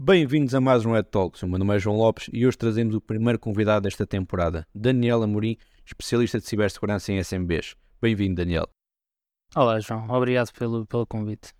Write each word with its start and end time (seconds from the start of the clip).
Bem-vindos 0.00 0.54
a 0.54 0.60
mais 0.60 0.86
um 0.86 0.96
Ed 0.96 1.08
Talks. 1.10 1.42
O 1.42 1.48
meu 1.48 1.58
nome 1.58 1.74
é 1.74 1.78
João 1.80 1.96
Lopes 1.96 2.30
e 2.32 2.46
hoje 2.46 2.56
trazemos 2.56 2.94
o 2.94 3.00
primeiro 3.00 3.36
convidado 3.36 3.82
desta 3.82 4.06
temporada, 4.06 4.64
Daniel 4.72 5.24
Amorim, 5.24 5.56
especialista 5.84 6.38
de 6.38 6.46
cibersegurança 6.46 7.10
em 7.10 7.18
SMBs. 7.18 7.74
Bem-vindo, 8.00 8.36
Daniel. 8.36 8.68
Olá, 9.56 9.80
João. 9.80 10.08
Obrigado 10.08 10.52
pelo, 10.52 10.86
pelo 10.86 11.04
convite. 11.04 11.52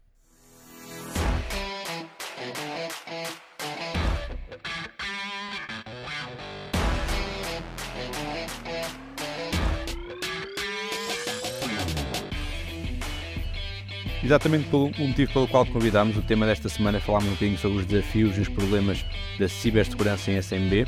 Exatamente 14.29 14.69
pelo 14.69 14.91
motivo 14.99 15.33
pelo 15.33 15.49
qual 15.49 15.65
te 15.65 15.71
convidámos, 15.71 16.15
o 16.15 16.21
tema 16.21 16.45
desta 16.45 16.69
semana 16.69 16.99
é 16.99 17.01
falarmos 17.01 17.31
um 17.31 17.33
bocadinho 17.33 17.57
sobre 17.57 17.79
os 17.79 17.87
desafios 17.87 18.37
e 18.37 18.43
os 18.43 18.49
problemas 18.51 19.03
da 19.39 19.49
cibersegurança 19.49 20.31
em 20.31 20.37
SMB. 20.37 20.87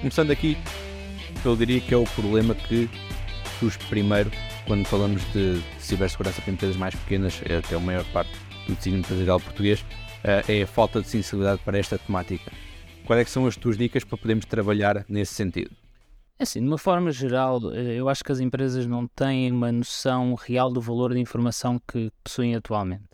Começando 0.00 0.30
aqui, 0.30 0.56
eu 1.44 1.54
diria 1.54 1.78
que 1.78 1.92
é 1.92 1.96
o 1.98 2.04
problema 2.04 2.54
que 2.54 2.88
surge 3.60 3.76
primeiro 3.90 4.30
quando 4.66 4.86
falamos 4.86 5.30
de 5.34 5.60
cibersegurança 5.78 6.40
para 6.40 6.54
empresas 6.54 6.76
mais 6.76 6.94
pequenas, 6.94 7.38
é 7.44 7.58
até 7.58 7.74
a 7.74 7.80
maior 7.80 8.04
parte 8.06 8.30
do 8.66 8.74
tecido 8.74 8.96
empresarial 8.96 9.38
português, 9.38 9.84
eh, 10.24 10.42
é 10.48 10.62
a 10.62 10.66
falta 10.66 11.02
de 11.02 11.08
sensibilidade 11.08 11.60
para 11.66 11.78
esta 11.78 11.98
temática. 11.98 12.50
Quais 13.04 13.20
é 13.20 13.24
são 13.26 13.46
as 13.46 13.56
tuas 13.56 13.76
dicas 13.76 14.04
para 14.04 14.16
podermos 14.16 14.46
trabalhar 14.46 15.04
nesse 15.06 15.34
sentido? 15.34 15.85
É 16.38 16.42
assim, 16.42 16.60
de 16.60 16.66
uma 16.66 16.76
forma 16.76 17.10
geral, 17.10 17.72
eh, 17.72 17.94
eu 17.94 18.10
acho 18.10 18.22
que 18.22 18.30
as 18.30 18.40
empresas 18.40 18.86
não 18.86 19.06
têm 19.08 19.50
uma 19.50 19.72
noção 19.72 20.34
real 20.34 20.70
do 20.70 20.82
valor 20.82 21.14
da 21.14 21.18
informação 21.18 21.80
que 21.88 22.12
possuem 22.22 22.54
atualmente. 22.54 23.04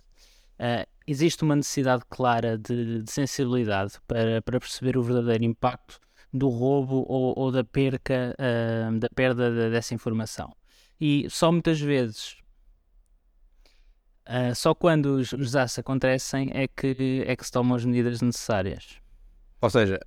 Uh, 0.59 0.87
existe 1.07 1.43
uma 1.45 1.55
necessidade 1.55 2.03
clara 2.09 2.59
de, 2.59 3.03
de 3.03 3.11
sensibilidade 3.11 3.95
para, 4.07 4.43
para, 4.43 4.59
perceber 4.59 4.97
o 4.97 5.03
verdadeiro 5.03 5.45
impacto 5.45 6.01
do 6.33 6.48
roubo 6.48 7.05
ou, 7.09 7.33
ou 7.37 7.53
da 7.53 7.62
perca, 7.62 8.34
uh, 8.39 8.98
da 8.98 9.09
perda 9.14 9.51
de, 9.51 9.70
dessa 9.70 9.95
informação. 9.95 10.53
E 11.01 11.27
só 11.31 11.53
muitas 11.53 11.81
vezes, 11.81 12.36
uh, 14.29 14.55
só 14.55 14.75
quando 14.75 15.07
os 15.17 15.33
desastres 15.33 15.79
acontecem 15.79 16.51
é 16.53 16.67
que, 16.67 17.25
é 17.25 17.36
que 17.36 17.45
se 17.45 17.53
tomam 17.53 17.77
as 17.77 17.84
medidas 17.84 18.20
necessárias. 18.20 19.01
Ou 19.61 19.70
seja, 19.70 20.01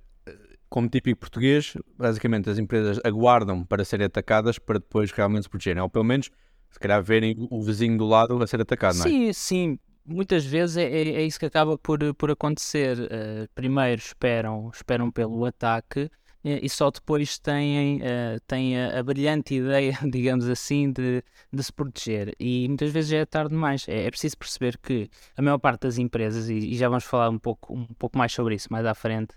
como 0.68 0.88
típico 0.88 1.20
português, 1.20 1.74
basicamente 1.96 2.50
as 2.50 2.58
empresas 2.58 3.00
aguardam 3.04 3.64
para 3.64 3.84
serem 3.84 4.06
atacadas 4.06 4.58
para 4.58 4.78
depois 4.78 5.10
realmente 5.12 5.44
se 5.44 5.48
protegerem, 5.48 5.82
ou 5.82 5.88
pelo 5.88 6.04
menos 6.04 6.30
se 6.70 6.78
calhar 6.78 7.02
verem 7.02 7.48
o 7.50 7.62
vizinho 7.62 7.96
do 7.96 8.06
lado 8.06 8.42
a 8.42 8.46
ser 8.46 8.60
atacado, 8.60 8.98
não 8.98 9.06
é? 9.06 9.08
Sim, 9.08 9.32
sim. 9.32 9.78
Muitas 10.04 10.44
vezes 10.44 10.76
é, 10.76 10.84
é, 10.84 11.08
é 11.14 11.22
isso 11.22 11.38
que 11.38 11.46
acaba 11.46 11.76
por, 11.78 11.98
por 12.14 12.30
acontecer. 12.30 12.98
Uh, 12.98 13.48
primeiro 13.54 14.00
esperam, 14.00 14.70
esperam 14.72 15.10
pelo 15.10 15.44
ataque 15.44 16.04
uh, 16.04 16.10
e 16.44 16.68
só 16.68 16.90
depois 16.90 17.38
têm, 17.38 17.96
uh, 18.02 18.38
têm 18.46 18.78
a, 18.78 19.00
a, 19.00 19.02
brilhante 19.02 19.54
ideia, 19.56 19.98
digamos 20.04 20.48
assim, 20.48 20.92
de, 20.92 21.24
de 21.52 21.62
se 21.62 21.72
proteger. 21.72 22.34
E 22.38 22.68
muitas 22.68 22.92
vezes 22.92 23.10
já 23.10 23.18
é 23.18 23.26
tarde 23.26 23.50
demais. 23.50 23.88
É, 23.88 24.04
é 24.04 24.10
preciso 24.10 24.36
perceber 24.36 24.78
que 24.78 25.08
a 25.36 25.42
maior 25.42 25.58
parte 25.58 25.82
das 25.82 25.98
empresas, 25.98 26.48
e, 26.48 26.54
e 26.54 26.76
já 26.76 26.88
vamos 26.88 27.04
falar 27.04 27.30
um 27.30 27.38
pouco, 27.38 27.74
um 27.74 27.86
pouco 27.98 28.16
mais 28.16 28.32
sobre 28.32 28.54
isso 28.54 28.68
mais 28.70 28.84
à 28.86 28.94
frente, 28.94 29.34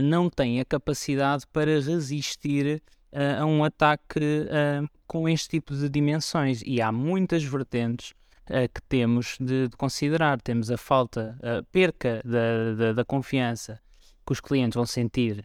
não 0.00 0.30
tem 0.30 0.60
a 0.60 0.64
capacidade 0.64 1.46
para 1.52 1.80
resistir 1.80 2.82
a 3.38 3.44
um 3.44 3.62
ataque 3.62 4.20
com 5.06 5.28
este 5.28 5.50
tipo 5.50 5.74
de 5.74 5.88
dimensões. 5.88 6.62
E 6.64 6.80
há 6.80 6.90
muitas 6.90 7.42
vertentes 7.44 8.14
que 8.72 8.82
temos 8.88 9.36
de, 9.38 9.68
de, 9.68 9.76
considerar. 9.76 10.40
Temos 10.40 10.70
a 10.70 10.76
falta, 10.76 11.38
a 11.42 11.62
perca 11.70 12.22
da, 12.24 12.74
da, 12.74 12.92
da 12.94 13.04
confiança 13.04 13.80
que 14.24 14.32
os 14.32 14.40
clientes 14.40 14.76
vão 14.76 14.86
sentir 14.86 15.44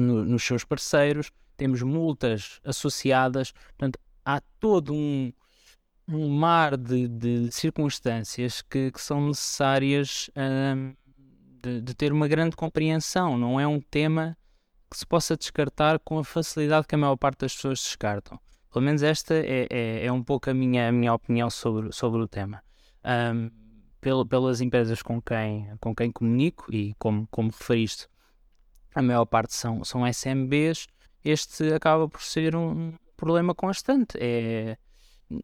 no, 0.00 0.24
nos 0.24 0.42
seus 0.42 0.64
parceiros, 0.64 1.30
temos 1.56 1.82
multas 1.82 2.60
associadas, 2.64 3.52
portanto, 3.52 3.98
há 4.24 4.40
todo 4.58 4.94
um, 4.94 5.32
um 6.08 6.28
mar 6.28 6.76
de, 6.76 7.08
de 7.08 7.52
circunstâncias 7.52 8.62
que, 8.62 8.90
que, 8.90 9.00
são 9.00 9.28
necessárias 9.28 10.30
um, 10.36 10.94
de, 11.62 11.80
de, 11.80 11.94
ter 11.94 12.12
uma 12.12 12.26
grande 12.28 12.56
compreensão. 12.56 13.38
Não 13.38 13.58
é 13.60 13.66
um 13.66 13.80
tema 13.80 14.36
que 14.90 14.98
se 14.98 15.06
possa 15.06 15.36
descartar 15.36 15.98
com 16.00 16.18
a 16.18 16.24
facilidade 16.24 16.86
que 16.86 16.94
a 16.94 16.98
maior 16.98 17.16
parte 17.16 17.40
das 17.40 17.54
pessoas 17.54 17.78
descartam. 17.78 18.38
Pelo 18.72 18.84
menos 18.84 19.02
esta 19.02 19.34
é, 19.34 19.66
é, 19.70 20.06
é 20.06 20.12
um 20.12 20.22
pouco 20.22 20.50
a 20.50 20.54
minha, 20.54 20.88
a 20.88 20.92
minha 20.92 21.14
opinião 21.14 21.48
sobre, 21.48 21.92
sobre 21.92 22.20
o 22.20 22.28
tema. 22.28 22.62
Um, 23.04 23.50
pel, 24.00 24.26
pelas 24.26 24.60
empresas 24.60 25.02
com 25.02 25.20
quem, 25.20 25.70
com 25.80 25.94
quem 25.94 26.10
comunico 26.10 26.72
e 26.74 26.94
como, 26.98 27.26
como 27.30 27.50
referiste, 27.50 28.06
a 28.94 29.00
maior 29.00 29.24
parte 29.24 29.54
são, 29.54 29.84
são 29.84 30.06
SMBs, 30.06 30.86
este 31.24 31.72
acaba 31.72 32.08
por 32.08 32.22
ser 32.22 32.56
um 32.56 32.94
problema 33.16 33.54
constante. 33.54 34.18
É, 34.20 34.76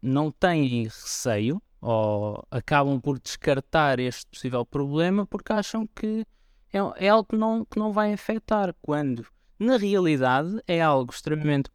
não 0.03 0.31
têm 0.31 0.85
receio 0.85 1.63
ou 1.81 2.45
acabam 2.51 3.01
por 3.01 3.19
descartar 3.19 3.99
este 4.01 4.27
possível 4.27 4.67
problema 4.67 5.27
porque 5.27 5.53
acham 5.53 5.87
que 5.87 6.25
é, 6.73 7.07
é 7.07 7.09
algo 7.09 7.29
que 7.29 7.37
não, 7.37 7.65
que 7.65 7.79
não 7.79 7.93
vai 7.93 8.13
afetar, 8.13 8.75
quando 8.83 9.27
na 9.59 9.77
realidade 9.77 10.61
é 10.67 10.81
algo 10.81 11.13
extremamente 11.13 11.71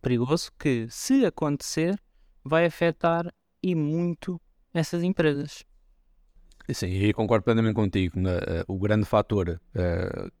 perigoso 0.00 0.50
que, 0.58 0.86
se 0.90 1.24
acontecer, 1.24 1.98
vai 2.44 2.66
afetar 2.66 3.32
e 3.62 3.74
muito 3.74 4.40
essas 4.74 5.02
empresas. 5.02 5.64
Sim, 6.70 6.86
e 6.86 7.12
concordo 7.12 7.44
plenamente 7.44 7.74
contigo. 7.74 8.18
Uh, 8.18 8.64
o 8.66 8.78
grande 8.78 9.04
fator 9.04 9.60
uh, 9.74 10.32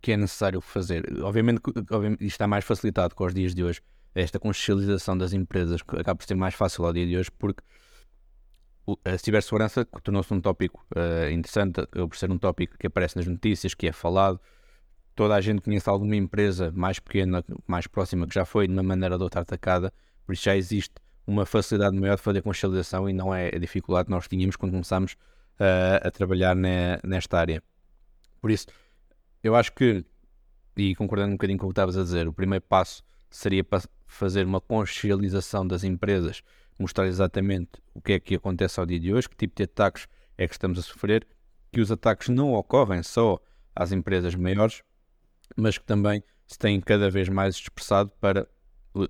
que 0.00 0.12
é 0.12 0.16
necessário 0.16 0.60
fazer, 0.60 1.04
obviamente, 1.22 1.60
obviamente 1.90 2.20
isto 2.24 2.34
está 2.34 2.46
mais 2.46 2.64
facilitado 2.64 3.14
com 3.14 3.24
os 3.24 3.34
dias 3.34 3.54
de 3.54 3.62
hoje, 3.62 3.80
esta 4.14 4.38
consciencialização 4.38 5.16
das 5.16 5.32
empresas 5.32 5.80
acaba 5.98 6.16
por 6.16 6.26
ser 6.26 6.34
mais 6.34 6.54
fácil 6.54 6.84
ao 6.84 6.92
dia 6.92 7.06
de 7.06 7.16
hoje 7.16 7.30
porque 7.38 7.62
a 9.04 9.18
cibersegurança 9.18 9.84
tornou-se 10.02 10.32
um 10.32 10.40
tópico 10.40 10.84
uh, 10.96 11.30
interessante, 11.30 11.86
por 11.86 12.16
ser 12.16 12.30
um 12.30 12.38
tópico 12.38 12.76
que 12.78 12.86
aparece 12.86 13.16
nas 13.16 13.26
notícias, 13.26 13.74
que 13.74 13.86
é 13.86 13.92
falado. 13.92 14.40
Toda 15.14 15.34
a 15.34 15.40
gente 15.40 15.60
conhece 15.60 15.88
alguma 15.88 16.16
empresa 16.16 16.72
mais 16.74 16.98
pequena, 16.98 17.44
mais 17.66 17.86
próxima, 17.86 18.26
que 18.26 18.34
já 18.34 18.44
foi 18.44 18.66
de 18.66 18.72
uma 18.72 18.82
maneira 18.82 19.14
ou 19.14 19.18
de 19.18 19.24
outra 19.24 19.42
atacada, 19.42 19.92
por 20.24 20.32
isso 20.32 20.44
já 20.44 20.56
existe 20.56 20.94
uma 21.26 21.46
facilidade 21.46 21.96
maior 21.98 22.16
de 22.16 22.22
fazer 22.22 22.42
consciencialização 22.42 23.08
e 23.08 23.12
não 23.12 23.34
é 23.34 23.48
a 23.48 23.58
dificuldade 23.58 24.06
que 24.06 24.10
nós 24.10 24.26
tínhamos 24.26 24.56
quando 24.56 24.72
começámos 24.72 25.12
uh, 25.12 26.06
a 26.06 26.10
trabalhar 26.10 26.56
ne, 26.56 26.98
nesta 27.04 27.38
área. 27.38 27.62
Por 28.40 28.50
isso, 28.50 28.66
eu 29.42 29.54
acho 29.54 29.72
que, 29.72 30.04
e 30.76 30.94
concordando 30.94 31.30
um 31.30 31.36
bocadinho 31.36 31.58
com 31.58 31.66
o 31.66 31.68
que 31.68 31.72
estavas 31.72 31.96
a 31.96 32.02
dizer, 32.02 32.26
o 32.26 32.32
primeiro 32.32 32.64
passo 32.68 33.02
seria 33.30 33.62
para 33.62 33.82
fazer 34.06 34.46
uma 34.46 34.60
consciencialização 34.60 35.66
das 35.66 35.84
empresas 35.84 36.42
mostrar 36.82 37.06
exatamente 37.06 37.70
o 37.94 38.00
que 38.00 38.12
é 38.12 38.20
que 38.20 38.34
acontece 38.34 38.78
ao 38.78 38.86
dia 38.86 39.00
de 39.00 39.12
hoje, 39.12 39.28
que 39.28 39.36
tipo 39.36 39.56
de 39.56 39.62
ataques 39.62 40.06
é 40.36 40.46
que 40.46 40.54
estamos 40.54 40.78
a 40.78 40.82
sofrer, 40.82 41.26
que 41.72 41.80
os 41.80 41.90
ataques 41.90 42.28
não 42.28 42.52
ocorrem 42.52 43.02
só 43.02 43.40
às 43.74 43.92
empresas 43.92 44.34
maiores, 44.34 44.82
mas 45.56 45.78
que 45.78 45.84
também 45.84 46.22
se 46.46 46.58
têm 46.58 46.80
cada 46.80 47.10
vez 47.10 47.28
mais 47.28 47.54
expressado 47.54 48.12
para 48.20 48.46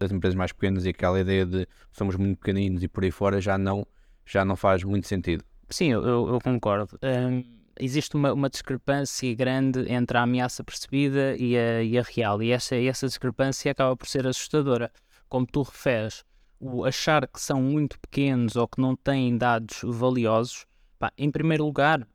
as 0.00 0.12
empresas 0.12 0.36
mais 0.36 0.52
pequenas 0.52 0.84
e 0.84 0.90
aquela 0.90 1.20
ideia 1.20 1.44
de 1.44 1.66
somos 1.90 2.16
muito 2.16 2.38
pequeninos 2.38 2.82
e 2.82 2.88
por 2.88 3.02
aí 3.02 3.10
fora 3.10 3.40
já 3.40 3.58
não, 3.58 3.86
já 4.24 4.44
não 4.44 4.54
faz 4.54 4.84
muito 4.84 5.08
sentido. 5.08 5.44
Sim, 5.68 5.90
eu, 5.92 6.04
eu 6.04 6.38
concordo. 6.40 6.98
Um, 7.02 7.42
existe 7.80 8.14
uma, 8.14 8.32
uma, 8.32 8.48
discrepância 8.48 9.34
grande 9.34 9.90
entre 9.90 10.16
a 10.18 10.22
ameaça 10.22 10.62
percebida 10.62 11.34
e 11.36 11.56
a, 11.56 11.82
e 11.82 11.98
a 11.98 12.02
real, 12.02 12.42
e 12.42 12.50
essa, 12.50 12.76
essa 12.76 13.06
discrepância 13.06 13.72
acaba 13.72 13.96
por 13.96 14.06
ser 14.06 14.26
assustadora. 14.26 14.92
Como 15.28 15.46
tu 15.46 15.62
referes, 15.62 16.24
o 16.64 16.84
achar 16.84 17.26
que 17.26 17.40
são 17.40 17.60
muito 17.60 17.98
pequenos 17.98 18.54
ou 18.54 18.68
que 18.68 18.80
não 18.80 18.94
têm 18.94 19.36
dados 19.36 19.80
valiosos, 19.82 20.64
pá, 20.96 21.12
em 21.18 21.28
primeiro 21.28 21.64
lugar, 21.64 22.06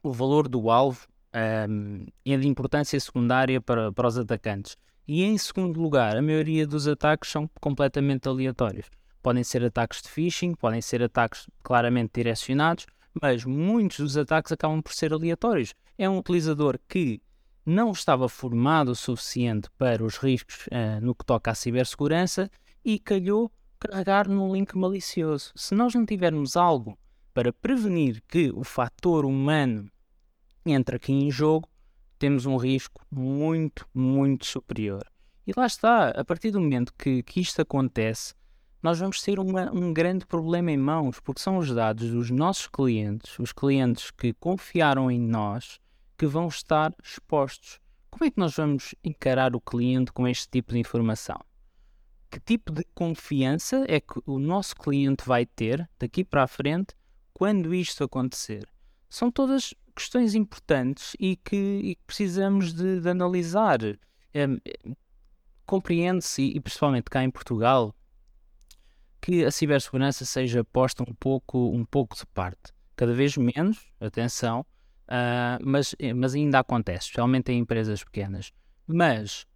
o 0.00 0.12
valor 0.12 0.46
do 0.46 0.70
alvo 0.70 1.08
um, 1.68 2.06
é 2.24 2.36
de 2.36 2.46
importância 2.46 2.98
secundária 3.00 3.60
para, 3.60 3.90
para 3.90 4.06
os 4.06 4.16
atacantes. 4.16 4.76
E 5.08 5.24
em 5.24 5.36
segundo 5.36 5.80
lugar, 5.80 6.16
a 6.16 6.22
maioria 6.22 6.64
dos 6.68 6.86
ataques 6.86 7.32
são 7.32 7.50
completamente 7.60 8.28
aleatórios. 8.28 8.86
Podem 9.20 9.42
ser 9.42 9.64
ataques 9.64 10.00
de 10.02 10.08
phishing, 10.08 10.54
podem 10.54 10.80
ser 10.80 11.02
ataques 11.02 11.48
claramente 11.60 12.12
direcionados, 12.14 12.86
mas 13.20 13.44
muitos 13.44 13.98
dos 13.98 14.16
ataques 14.16 14.52
acabam 14.52 14.80
por 14.80 14.92
ser 14.92 15.12
aleatórios. 15.12 15.74
É 15.98 16.08
um 16.08 16.18
utilizador 16.18 16.78
que 16.88 17.20
não 17.66 17.90
estava 17.90 18.28
formado 18.28 18.92
o 18.92 18.94
suficiente 18.94 19.68
para 19.76 20.04
os 20.04 20.16
riscos 20.16 20.68
uh, 20.68 21.04
no 21.04 21.12
que 21.12 21.24
toca 21.24 21.50
à 21.50 21.54
cibersegurança 21.56 22.48
e 22.84 23.00
calhou 23.00 23.50
carregar 23.88 24.28
num 24.28 24.52
link 24.52 24.76
malicioso. 24.76 25.52
Se 25.54 25.74
nós 25.74 25.94
não 25.94 26.06
tivermos 26.06 26.56
algo 26.56 26.98
para 27.32 27.52
prevenir 27.52 28.22
que 28.28 28.50
o 28.54 28.64
fator 28.64 29.24
humano 29.24 29.90
entre 30.66 30.96
aqui 30.96 31.12
em 31.12 31.30
jogo, 31.30 31.68
temos 32.18 32.46
um 32.46 32.56
risco 32.56 33.04
muito, 33.10 33.86
muito 33.92 34.46
superior. 34.46 35.04
E 35.46 35.52
lá 35.54 35.66
está, 35.66 36.08
a 36.08 36.24
partir 36.24 36.50
do 36.50 36.60
momento 36.60 36.94
que, 36.96 37.22
que 37.22 37.40
isto 37.40 37.60
acontece, 37.60 38.34
nós 38.82 38.98
vamos 38.98 39.20
ter 39.20 39.38
uma, 39.38 39.70
um 39.72 39.92
grande 39.92 40.26
problema 40.26 40.70
em 40.70 40.76
mãos, 40.76 41.20
porque 41.20 41.40
são 41.40 41.58
os 41.58 41.70
dados 41.74 42.10
dos 42.10 42.30
nossos 42.30 42.66
clientes, 42.66 43.38
os 43.38 43.52
clientes 43.52 44.10
que 44.10 44.32
confiaram 44.34 45.10
em 45.10 45.20
nós, 45.20 45.78
que 46.16 46.26
vão 46.26 46.48
estar 46.48 46.94
expostos. 47.02 47.78
Como 48.10 48.24
é 48.24 48.30
que 48.30 48.38
nós 48.38 48.56
vamos 48.56 48.94
encarar 49.04 49.54
o 49.54 49.60
cliente 49.60 50.12
com 50.12 50.26
este 50.26 50.48
tipo 50.48 50.72
de 50.72 50.78
informação? 50.78 51.38
Que 52.34 52.40
tipo 52.40 52.72
de 52.72 52.82
confiança 52.96 53.84
é 53.86 54.00
que 54.00 54.20
o 54.26 54.40
nosso 54.40 54.74
cliente 54.74 55.24
vai 55.24 55.46
ter 55.46 55.88
daqui 55.96 56.24
para 56.24 56.42
a 56.42 56.48
frente 56.48 56.92
quando 57.32 57.72
isto 57.72 58.02
acontecer? 58.02 58.68
São 59.08 59.30
todas 59.30 59.72
questões 59.94 60.34
importantes 60.34 61.14
e 61.20 61.36
que, 61.36 61.56
e 61.56 61.96
precisamos 62.04 62.72
de, 62.72 63.00
de 63.00 63.08
analisar. 63.08 63.78
É, 64.34 64.48
Compreende-se, 65.64 66.42
e 66.42 66.58
principalmente 66.58 67.04
cá 67.04 67.22
em 67.22 67.30
Portugal, 67.30 67.94
que 69.20 69.44
a 69.44 69.52
cibersegurança 69.52 70.24
seja 70.24 70.64
posta 70.64 71.04
um 71.04 71.14
pouco, 71.14 71.70
um 71.70 71.84
pouco 71.84 72.16
de 72.16 72.26
parte. 72.26 72.72
Cada 72.96 73.14
vez 73.14 73.36
menos, 73.36 73.78
atenção, 74.00 74.66
uh, 75.06 75.62
mas, 75.64 75.94
mas 76.16 76.34
ainda 76.34 76.58
acontece, 76.58 77.04
especialmente 77.04 77.52
em 77.52 77.60
empresas 77.60 78.02
pequenas. 78.02 78.52
Mas 78.88 79.46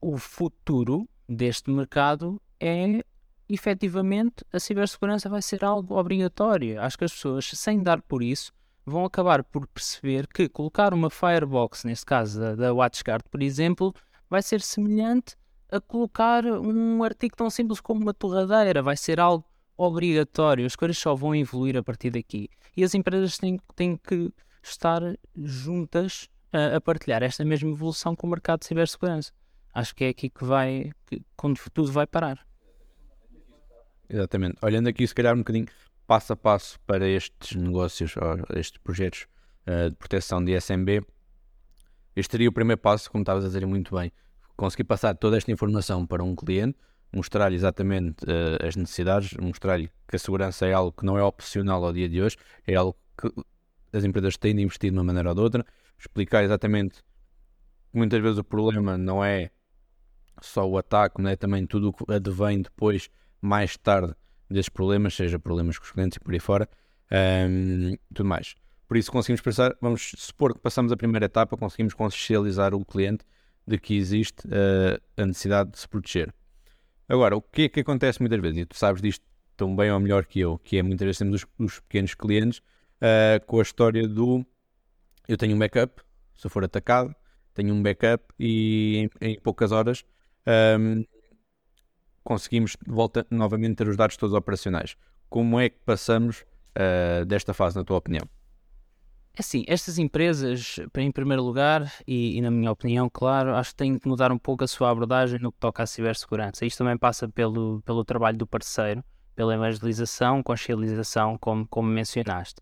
o 0.00 0.16
futuro 0.16 1.08
deste 1.28 1.70
mercado 1.70 2.40
é 2.60 3.04
efetivamente 3.48 4.44
a 4.52 4.58
cibersegurança 4.58 5.28
vai 5.28 5.42
ser 5.42 5.64
algo 5.64 5.98
obrigatório. 5.98 6.80
Acho 6.80 6.98
que 6.98 7.04
as 7.04 7.12
pessoas, 7.12 7.46
sem 7.46 7.82
dar 7.82 8.00
por 8.00 8.22
isso, 8.22 8.52
vão 8.84 9.04
acabar 9.04 9.44
por 9.44 9.66
perceber 9.66 10.26
que 10.26 10.48
colocar 10.48 10.94
uma 10.94 11.10
firebox, 11.10 11.84
neste 11.84 12.06
caso 12.06 12.40
da, 12.40 12.54
da 12.54 12.74
WatchGuard, 12.74 13.24
por 13.30 13.42
exemplo, 13.42 13.94
vai 14.28 14.42
ser 14.42 14.60
semelhante 14.60 15.36
a 15.70 15.80
colocar 15.80 16.44
um 16.44 17.02
artigo 17.02 17.36
tão 17.36 17.48
simples 17.48 17.80
como 17.80 18.02
uma 18.02 18.14
torradeira, 18.14 18.82
vai 18.82 18.96
ser 18.96 19.20
algo 19.20 19.44
obrigatório, 19.76 20.66
as 20.66 20.76
coisas 20.76 20.98
só 20.98 21.14
vão 21.14 21.34
evoluir 21.34 21.76
a 21.76 21.82
partir 21.82 22.10
daqui. 22.10 22.48
E 22.76 22.84
as 22.84 22.94
empresas 22.94 23.38
têm, 23.38 23.58
têm 23.74 23.96
que 23.96 24.32
estar 24.62 25.00
juntas 25.36 26.28
a, 26.52 26.76
a, 26.76 26.80
partilhar 26.80 27.22
esta 27.22 27.44
mesma 27.44 27.70
evolução 27.70 28.14
com 28.14 28.26
o 28.26 28.30
mercado 28.30 28.60
de 28.60 28.66
cibersegurança. 28.66 29.32
Acho 29.74 29.94
que 29.94 30.04
é 30.04 30.08
aqui 30.08 30.28
que 30.28 30.44
vai, 30.44 30.92
que, 31.06 31.22
quando 31.36 31.58
tudo 31.72 31.90
vai 31.90 32.06
parar. 32.06 32.46
Exatamente. 34.08 34.58
Olhando 34.62 34.88
aqui, 34.88 35.06
se 35.06 35.14
calhar, 35.14 35.34
um 35.34 35.38
bocadinho 35.38 35.66
passo 36.06 36.32
a 36.34 36.36
passo 36.36 36.78
para 36.80 37.08
estes 37.08 37.56
negócios, 37.56 38.14
estes 38.54 38.78
projetos 38.78 39.26
uh, 39.66 39.90
de 39.90 39.96
proteção 39.96 40.44
de 40.44 40.60
SMB, 40.60 41.02
este 42.14 42.32
seria 42.32 42.48
o 42.48 42.52
primeiro 42.52 42.80
passo, 42.80 43.10
como 43.10 43.22
estavas 43.22 43.44
a 43.44 43.46
dizer 43.46 43.66
muito 43.66 43.96
bem. 43.96 44.12
Conseguir 44.54 44.84
passar 44.84 45.14
toda 45.16 45.38
esta 45.38 45.50
informação 45.50 46.06
para 46.06 46.22
um 46.22 46.36
cliente, 46.36 46.78
mostrar-lhe 47.10 47.56
exatamente 47.56 48.24
uh, 48.24 48.66
as 48.66 48.76
necessidades, 48.76 49.32
mostrar-lhe 49.38 49.90
que 50.06 50.16
a 50.16 50.18
segurança 50.18 50.66
é 50.66 50.74
algo 50.74 50.92
que 50.92 51.06
não 51.06 51.16
é 51.16 51.22
opcional 51.22 51.82
ao 51.82 51.92
dia 51.92 52.08
de 52.08 52.20
hoje, 52.20 52.36
é 52.66 52.74
algo 52.74 52.94
que 53.16 53.32
as 53.94 54.04
empresas 54.04 54.36
têm 54.36 54.54
de 54.54 54.62
investir 54.62 54.90
de 54.90 54.96
uma 54.98 55.04
maneira 55.04 55.30
ou 55.30 55.34
de 55.34 55.40
outra, 55.40 55.66
explicar 55.98 56.44
exatamente 56.44 57.02
muitas 57.92 58.20
vezes 58.20 58.38
o 58.38 58.44
problema 58.44 58.96
não 58.96 59.24
é 59.24 59.50
só 60.46 60.68
o 60.68 60.78
ataque, 60.78 61.16
mas 61.20 61.32
é 61.32 61.36
também 61.36 61.66
tudo 61.66 61.88
o 61.88 61.92
que 61.92 62.04
advém 62.12 62.62
depois, 62.62 63.10
mais 63.40 63.76
tarde, 63.76 64.14
desses 64.48 64.68
problemas, 64.68 65.14
seja 65.14 65.38
problemas 65.38 65.78
com 65.78 65.84
os 65.84 65.90
clientes 65.90 66.16
e 66.16 66.20
por 66.20 66.32
aí 66.32 66.40
fora, 66.40 66.68
um, 67.10 67.16
ehm, 67.16 67.98
tudo 68.14 68.28
mais. 68.28 68.54
Por 68.86 68.96
isso 68.96 69.10
conseguimos 69.10 69.40
pensar, 69.40 69.74
vamos 69.80 70.12
supor 70.18 70.54
que 70.54 70.60
passamos 70.60 70.92
a 70.92 70.96
primeira 70.96 71.26
etapa, 71.26 71.56
conseguimos 71.56 71.94
consciencializar 71.94 72.74
o 72.74 72.84
cliente 72.84 73.24
de 73.66 73.78
que 73.78 73.96
existe 73.96 74.46
uh, 74.46 75.00
a 75.16 75.24
necessidade 75.24 75.70
de 75.70 75.78
se 75.78 75.88
proteger. 75.88 76.34
Agora, 77.08 77.36
o 77.36 77.42
que 77.42 77.62
é 77.62 77.68
que 77.68 77.80
acontece 77.80 78.20
muitas 78.20 78.40
vezes, 78.40 78.58
e 78.58 78.66
tu 78.66 78.76
sabes 78.76 79.00
disto 79.00 79.24
tão 79.56 79.74
bem 79.74 79.90
ou 79.90 80.00
melhor 80.00 80.26
que 80.26 80.40
eu, 80.40 80.58
que 80.58 80.76
é 80.76 80.82
muitas 80.82 81.06
vezes 81.06 81.18
temos 81.18 81.42
os, 81.42 81.46
os 81.58 81.80
pequenos 81.80 82.14
clientes 82.14 82.58
uh, 82.58 83.44
com 83.46 83.60
a 83.60 83.62
história 83.62 84.06
do 84.06 84.44
eu 85.28 85.36
tenho 85.36 85.54
um 85.54 85.58
backup, 85.58 86.02
se 86.34 86.46
eu 86.46 86.50
for 86.50 86.64
atacado, 86.64 87.14
tenho 87.54 87.74
um 87.74 87.82
backup 87.82 88.24
e 88.38 89.08
em, 89.20 89.28
em 89.28 89.40
poucas 89.40 89.72
horas 89.72 90.04
um, 90.78 91.04
conseguimos 92.24 92.76
volta 92.86 93.26
novamente 93.30 93.76
ter 93.76 93.88
os 93.88 93.96
dados 93.96 94.16
todos 94.16 94.34
operacionais. 94.34 94.96
Como 95.28 95.58
é 95.58 95.68
que 95.68 95.78
passamos 95.84 96.44
uh, 96.76 97.24
desta 97.24 97.54
fase, 97.54 97.76
na 97.76 97.84
tua 97.84 97.96
opinião? 97.96 98.28
É 99.34 99.40
assim, 99.40 99.64
estas 99.66 99.98
empresas, 99.98 100.76
em 100.94 101.10
primeiro 101.10 101.42
lugar, 101.42 101.90
e, 102.06 102.36
e, 102.36 102.40
na 102.42 102.50
minha 102.50 102.70
opinião, 102.70 103.08
claro, 103.08 103.54
acho 103.54 103.70
que 103.70 103.76
têm 103.76 103.98
que 103.98 104.06
mudar 104.06 104.30
um 104.30 104.36
pouco 104.36 104.62
a 104.62 104.66
sua 104.66 104.90
abordagem 104.90 105.38
no 105.38 105.50
que 105.50 105.58
toca 105.58 105.82
à 105.82 105.86
cibersegurança. 105.86 106.66
Isto 106.66 106.78
também 106.78 106.98
passa 106.98 107.26
pelo, 107.26 107.80
pelo 107.82 108.04
trabalho 108.04 108.36
do 108.36 108.46
parceiro, 108.46 109.02
pela 109.34 109.54
evangelização, 109.54 110.42
consciencialização, 110.42 111.38
como, 111.38 111.66
como 111.66 111.88
mencionaste. 111.88 112.60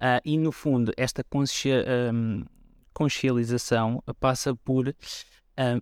Uh, 0.00 0.22
e, 0.24 0.38
no 0.38 0.52
fundo, 0.52 0.92
esta 0.96 1.24
um, 1.34 2.44
consciencialização 2.94 4.00
passa 4.20 4.54
por 4.54 4.94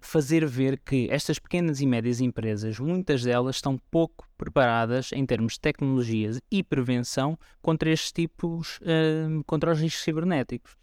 fazer 0.01 0.47
ver 0.47 0.79
que 0.79 1.09
estas 1.11 1.39
pequenas 1.39 1.81
e 1.81 1.87
médias 1.87 2.21
empresas, 2.21 2.79
muitas 2.79 3.23
delas 3.23 3.57
estão 3.57 3.79
pouco 3.91 4.29
preparadas 4.37 5.11
em 5.13 5.25
termos 5.25 5.55
de 5.55 5.61
tecnologias 5.61 6.41
e 6.51 6.63
prevenção 6.63 7.39
contra 7.63 7.91
estes 7.91 8.13
tipos, 8.13 8.79
uh, 8.79 9.45
contra 9.47 9.73
os 9.73 9.81
riscos 9.81 10.03
cibernéticos. 10.03 10.77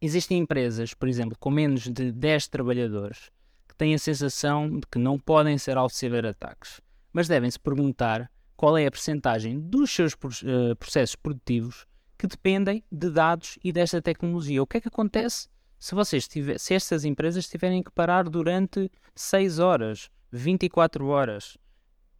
existem 0.00 0.38
empresas, 0.38 0.94
por 0.94 1.08
exemplo, 1.08 1.36
com 1.38 1.50
menos 1.50 1.82
de 1.82 2.12
10 2.12 2.48
trabalhadores 2.48 3.30
que 3.68 3.74
têm 3.76 3.94
a 3.94 3.98
sensação 3.98 4.78
de 4.78 4.86
que 4.90 4.98
não 4.98 5.18
podem 5.18 5.56
ser 5.58 5.76
alvo 5.76 5.92
de 5.92 5.98
ciberataques, 5.98 6.80
mas 7.12 7.28
devem-se 7.28 7.58
perguntar 7.58 8.30
qual 8.56 8.76
é 8.76 8.86
a 8.86 8.90
percentagem 8.90 9.58
dos 9.60 9.90
seus 9.90 10.12
uh, 10.14 10.76
processos 10.78 11.16
produtivos 11.16 11.86
que 12.18 12.26
dependem 12.26 12.82
de 12.90 13.10
dados 13.10 13.58
e 13.62 13.72
desta 13.72 14.00
tecnologia. 14.00 14.62
O 14.62 14.66
que 14.66 14.78
é 14.78 14.80
que 14.80 14.88
acontece 14.88 15.48
se 15.78 15.94
vocês 15.94 16.26
tiver, 16.26 16.58
se 16.58 16.74
estas 16.74 17.04
empresas 17.04 17.48
tiverem 17.48 17.82
que 17.82 17.90
parar 17.90 18.28
durante 18.28 18.90
6 19.14 19.58
horas, 19.58 20.10
24 20.32 21.06
horas, 21.06 21.56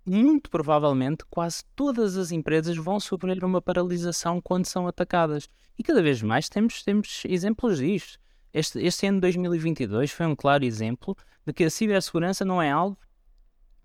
muito 0.05 0.49
provavelmente 0.51 1.25
quase 1.29 1.65
todas 1.75 2.17
as 2.17 2.31
empresas 2.31 2.77
vão 2.77 3.01
sofrer 3.01 3.43
uma 3.43 3.61
paralisação 3.61 4.41
quando 4.41 4.67
são 4.67 4.87
atacadas. 4.87 5.49
E 5.79 5.83
cada 5.83 6.03
vez 6.03 6.23
mais 6.23 6.49
temos, 6.49 6.83
temos 6.83 7.23
exemplos 7.27 7.79
disto. 7.79 8.19
Este, 8.53 8.79
este 8.79 9.07
ano 9.07 9.19
de 9.19 9.23
2022 9.23 10.11
foi 10.13 10.27
um 10.27 10.37
claro 10.37 10.65
exemplo 10.65 11.17
de 11.45 11.53
que 11.53 11.65
a 11.65 11.71
cibersegurança 11.71 12.45
não 12.45 12.63
é 12.63 12.71
algo 12.71 12.97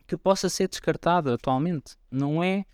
que 0.08 0.16
possa 0.16 0.48
ser 0.48 0.68
descartado 0.68 1.32
atualmente. 1.32 1.96
Não 2.10 2.44
é 2.44 2.66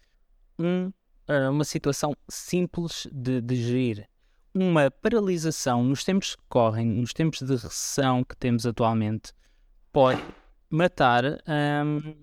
um, 0.59 0.91
eh, 1.27 1.49
uma 1.49 1.63
situação 1.63 2.15
simples 2.29 3.07
de, 3.11 3.41
de 3.41 3.55
gerir 3.55 4.07
uma 4.63 4.89
paralisação 4.89 5.83
nos 5.83 6.03
tempos 6.03 6.35
que 6.35 6.43
correm, 6.49 6.85
nos 6.85 7.13
tempos 7.13 7.41
de 7.41 7.51
recessão 7.51 8.23
que 8.23 8.35
temos 8.35 8.65
atualmente, 8.65 9.33
pode 9.91 10.23
matar 10.69 11.23
um, 11.25 12.15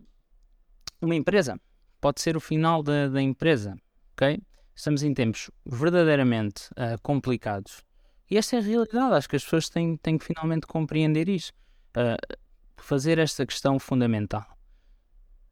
uma 1.00 1.14
empresa. 1.14 1.60
Pode 2.00 2.20
ser 2.20 2.36
o 2.36 2.40
final 2.40 2.82
da, 2.82 3.08
da, 3.08 3.22
empresa, 3.22 3.76
ok? 4.12 4.40
Estamos 4.74 5.02
em 5.02 5.14
tempos 5.14 5.50
verdadeiramente 5.64 6.68
uh, 6.72 7.00
complicados. 7.02 7.82
E 8.30 8.36
esta 8.36 8.56
é 8.56 8.58
a 8.58 8.62
realidade. 8.62 9.14
Acho 9.14 9.28
que 9.28 9.36
as 9.36 9.44
pessoas 9.44 9.68
têm, 9.68 9.96
têm 9.96 10.18
que 10.18 10.24
finalmente 10.24 10.66
compreender 10.66 11.28
isso. 11.28 11.52
Uh, 11.96 12.36
fazer 12.76 13.18
esta 13.18 13.46
questão 13.46 13.78
fundamental. 13.78 14.44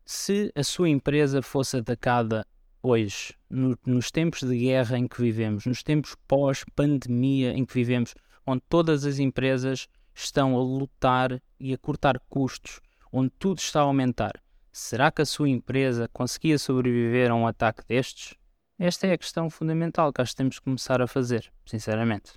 Se 0.04 0.52
a 0.54 0.62
sua 0.62 0.88
empresa 0.88 1.40
fosse 1.40 1.78
atacada 1.78 2.46
hoje, 2.82 3.34
no, 3.48 3.78
nos 3.86 4.10
tempos 4.10 4.42
de 4.42 4.58
guerra 4.58 4.98
em 4.98 5.06
que 5.06 5.20
vivemos, 5.20 5.66
nos 5.66 5.82
tempos 5.82 6.16
pós-pandemia 6.26 7.52
em 7.52 7.64
que 7.64 7.74
vivemos, 7.74 8.14
onde 8.46 8.62
todas 8.68 9.04
as 9.04 9.18
empresas 9.18 9.88
estão 10.14 10.56
a 10.56 10.62
lutar 10.62 11.40
e 11.58 11.72
a 11.72 11.78
cortar 11.78 12.18
custos, 12.28 12.80
onde 13.12 13.30
tudo 13.38 13.58
está 13.58 13.80
a 13.80 13.84
aumentar, 13.84 14.42
será 14.72 15.10
que 15.10 15.22
a 15.22 15.26
sua 15.26 15.48
empresa 15.48 16.08
conseguia 16.12 16.58
sobreviver 16.58 17.30
a 17.30 17.34
um 17.34 17.46
ataque 17.46 17.84
destes? 17.86 18.34
Esta 18.78 19.06
é 19.06 19.12
a 19.12 19.18
questão 19.18 19.48
fundamental 19.48 20.12
que 20.12 20.20
acho 20.20 20.32
que 20.32 20.36
temos 20.38 20.58
que 20.58 20.64
começar 20.64 21.00
a 21.00 21.06
fazer, 21.06 21.52
sinceramente. 21.64 22.32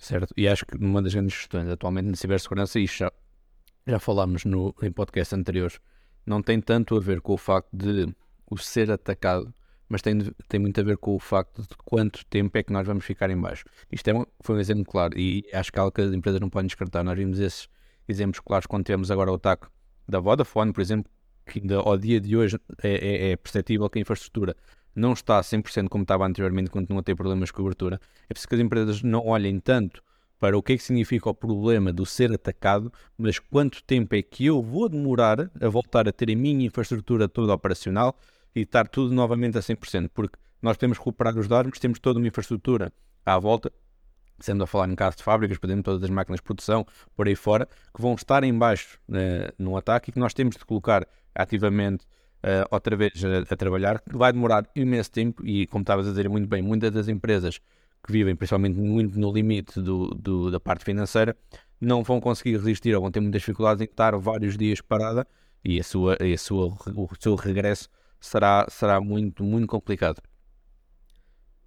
Certo, 0.00 0.32
e 0.36 0.48
acho 0.48 0.64
que 0.64 0.76
uma 0.76 1.02
das 1.02 1.12
grandes 1.12 1.36
questões 1.36 1.68
atualmente 1.68 2.06
na 2.06 2.16
cibersegurança, 2.16 2.78
e 2.78 2.86
já, 2.86 3.12
já 3.86 3.98
falámos 3.98 4.44
no, 4.44 4.74
em 4.80 4.92
podcast 4.92 5.34
anteriores, 5.34 5.80
não 6.24 6.40
tem 6.40 6.60
tanto 6.60 6.96
a 6.96 7.00
ver 7.00 7.20
com 7.20 7.34
o 7.34 7.36
facto 7.36 7.68
de 7.76 8.14
o 8.50 8.56
ser 8.56 8.90
atacado, 8.90 9.52
mas 9.88 10.02
tem, 10.02 10.18
tem 10.48 10.60
muito 10.60 10.80
a 10.80 10.84
ver 10.84 10.98
com 10.98 11.14
o 11.14 11.18
facto 11.18 11.62
de 11.62 11.76
quanto 11.84 12.24
tempo 12.26 12.56
é 12.58 12.62
que 12.62 12.72
nós 12.72 12.86
vamos 12.86 13.04
ficar 13.04 13.30
em 13.30 13.40
baixo. 13.40 13.64
Isto 13.90 14.08
é 14.08 14.14
um, 14.14 14.24
foi 14.40 14.56
um 14.56 14.60
exemplo 14.60 14.84
claro 14.84 15.18
e 15.18 15.44
acho 15.52 15.72
que 15.72 15.78
algo 15.78 15.92
que 15.92 16.00
as 16.00 16.12
empresas 16.12 16.40
não 16.40 16.50
podem 16.50 16.66
descartar. 16.66 17.02
Nós 17.02 17.16
vimos 17.16 17.38
esses 17.38 17.68
exemplos 18.06 18.40
claros 18.40 18.66
quando 18.66 18.84
temos 18.84 19.10
agora 19.10 19.30
o 19.30 19.34
ataque 19.34 19.66
da 20.06 20.20
Vodafone, 20.20 20.72
por 20.72 20.80
exemplo, 20.80 21.10
que 21.46 21.60
ainda 21.60 21.76
ao 21.76 21.96
dia 21.96 22.20
de 22.20 22.36
hoje 22.36 22.58
é, 22.82 22.90
é, 22.90 23.30
é 23.30 23.36
perceptível 23.36 23.88
que 23.88 23.98
a 23.98 24.02
infraestrutura 24.02 24.54
não 24.94 25.12
está 25.12 25.40
100% 25.40 25.88
como 25.88 26.02
estava 26.02 26.26
anteriormente, 26.26 26.70
continua 26.70 27.00
a 27.00 27.02
ter 27.02 27.14
problemas 27.14 27.48
de 27.48 27.52
cobertura. 27.54 28.00
É 28.28 28.34
preciso 28.34 28.48
que 28.48 28.54
as 28.56 28.60
empresas 28.60 29.02
não 29.02 29.26
olhem 29.26 29.58
tanto 29.60 30.02
para 30.38 30.56
o 30.56 30.62
que 30.62 30.74
é 30.74 30.76
que 30.76 30.82
significa 30.82 31.28
o 31.28 31.34
problema 31.34 31.92
do 31.92 32.06
ser 32.06 32.32
atacado, 32.32 32.92
mas 33.16 33.38
quanto 33.38 33.82
tempo 33.82 34.14
é 34.14 34.22
que 34.22 34.46
eu 34.46 34.62
vou 34.62 34.88
demorar 34.88 35.50
a 35.60 35.68
voltar 35.68 36.08
a 36.08 36.12
ter 36.12 36.30
a 36.30 36.36
minha 36.36 36.66
infraestrutura 36.66 37.28
toda 37.28 37.52
operacional 37.52 38.16
e 38.54 38.60
estar 38.62 38.88
tudo 38.88 39.14
novamente 39.14 39.56
a 39.58 39.60
100%, 39.60 40.10
porque 40.12 40.38
nós 40.60 40.76
que 40.76 40.86
recuperar 40.86 41.36
os 41.36 41.46
dados, 41.46 41.70
mas 41.70 41.78
temos 41.78 41.98
toda 41.98 42.18
uma 42.18 42.28
infraestrutura 42.28 42.92
à 43.24 43.38
volta, 43.38 43.72
sendo 44.40 44.64
a 44.64 44.66
falar 44.66 44.88
em 44.88 44.94
caso 44.94 45.16
de 45.16 45.22
fábricas, 45.22 45.58
exemplo, 45.62 45.82
todas 45.82 46.02
as 46.02 46.10
máquinas 46.10 46.38
de 46.38 46.44
produção, 46.44 46.86
por 47.14 47.28
aí 47.28 47.34
fora, 47.34 47.68
que 47.94 48.00
vão 48.00 48.14
estar 48.14 48.44
em 48.44 48.56
baixo 48.56 48.98
uh, 49.08 49.52
num 49.58 49.76
ataque 49.76 50.10
e 50.10 50.12
que 50.12 50.18
nós 50.18 50.34
temos 50.34 50.56
de 50.56 50.64
colocar 50.64 51.06
ativamente 51.34 52.04
uh, 52.42 52.66
outra 52.70 52.96
vez 52.96 53.12
a, 53.24 53.52
a, 53.52 53.56
trabalhar, 53.56 54.00
que 54.00 54.16
vai 54.16 54.32
demorar 54.32 54.68
imenso 54.74 55.10
tempo 55.10 55.44
e, 55.44 55.66
como 55.66 55.82
estavas 55.82 56.06
a 56.06 56.10
dizer 56.10 56.28
muito 56.28 56.48
bem, 56.48 56.62
muitas 56.62 56.90
das 56.90 57.08
empresas 57.08 57.60
que 58.04 58.12
vivem 58.12 58.34
principalmente 58.36 58.78
muito 58.78 59.18
no 59.18 59.32
limite 59.32 59.80
do, 59.80 60.08
do, 60.08 60.50
da 60.50 60.60
parte 60.60 60.84
financeira 60.84 61.36
não 61.80 62.02
vão 62.02 62.20
conseguir 62.20 62.56
resistir 62.56 62.94
ou 62.94 63.02
vão 63.02 63.10
ter 63.10 63.20
muitas 63.20 63.40
dificuldades 63.40 63.80
em 63.80 63.84
estar 63.84 64.16
vários 64.16 64.56
dias 64.56 64.80
parada 64.80 65.26
e 65.64 65.80
a 65.80 65.84
sua, 65.84 66.16
a 66.16 66.38
sua, 66.38 66.68
o 66.94 67.08
seu 67.18 67.34
regresso 67.34 67.88
será, 68.20 68.66
será 68.68 69.00
muito, 69.00 69.44
muito 69.44 69.66
complicado. 69.66 70.20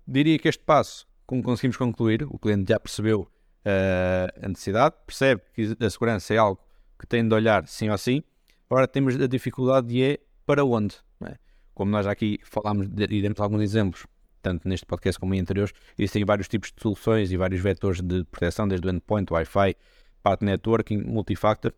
Diria 0.08 0.38
que 0.38 0.48
este 0.48 0.64
passo, 0.64 1.08
como 1.26 1.42
conseguimos 1.42 1.78
concluir, 1.78 2.24
o 2.24 2.38
cliente 2.38 2.70
já 2.70 2.80
percebeu 2.80 3.22
uh, 3.22 4.46
a 4.46 4.48
necessidade, 4.48 4.96
percebe 5.06 5.42
que 5.54 5.76
a 5.80 5.90
segurança 5.90 6.34
é 6.34 6.38
algo 6.38 6.62
que 7.00 7.08
tem 7.08 7.28
de 7.28 7.34
olhar 7.34 7.68
sim 7.68 7.90
ou 7.90 7.98
sim. 7.98 8.24
Agora 8.70 8.88
temos 8.88 9.20
a 9.20 9.28
dificuldade 9.28 9.88
de 9.88 10.04
é 10.04 10.20
para 10.46 10.64
onde. 10.64 10.96
É? 11.26 11.38
Como 11.74 11.92
nós 11.92 12.06
aqui 12.08 12.40
falámos 12.44 12.88
e 12.88 13.22
demos 13.22 13.40
alguns 13.40 13.62
exemplos, 13.62 14.06
tanto 14.42 14.68
neste 14.68 14.86
podcast 14.86 15.20
como 15.20 15.34
em 15.34 15.40
anteriores, 15.40 15.74
existem 15.98 16.26
vários 16.26 16.48
tipos 16.48 16.72
de 16.72 16.82
soluções 16.82 17.32
e 17.32 17.38
vários 17.38 17.62
vetores 17.62 18.02
de 18.02 18.24
proteção, 18.26 18.68
desde 18.68 18.88
o 18.88 18.92
endpoint, 18.92 19.32
Wi-Fi, 19.32 19.76
parte 20.22 20.46
networking, 20.46 20.98
multifactor. 20.98 21.74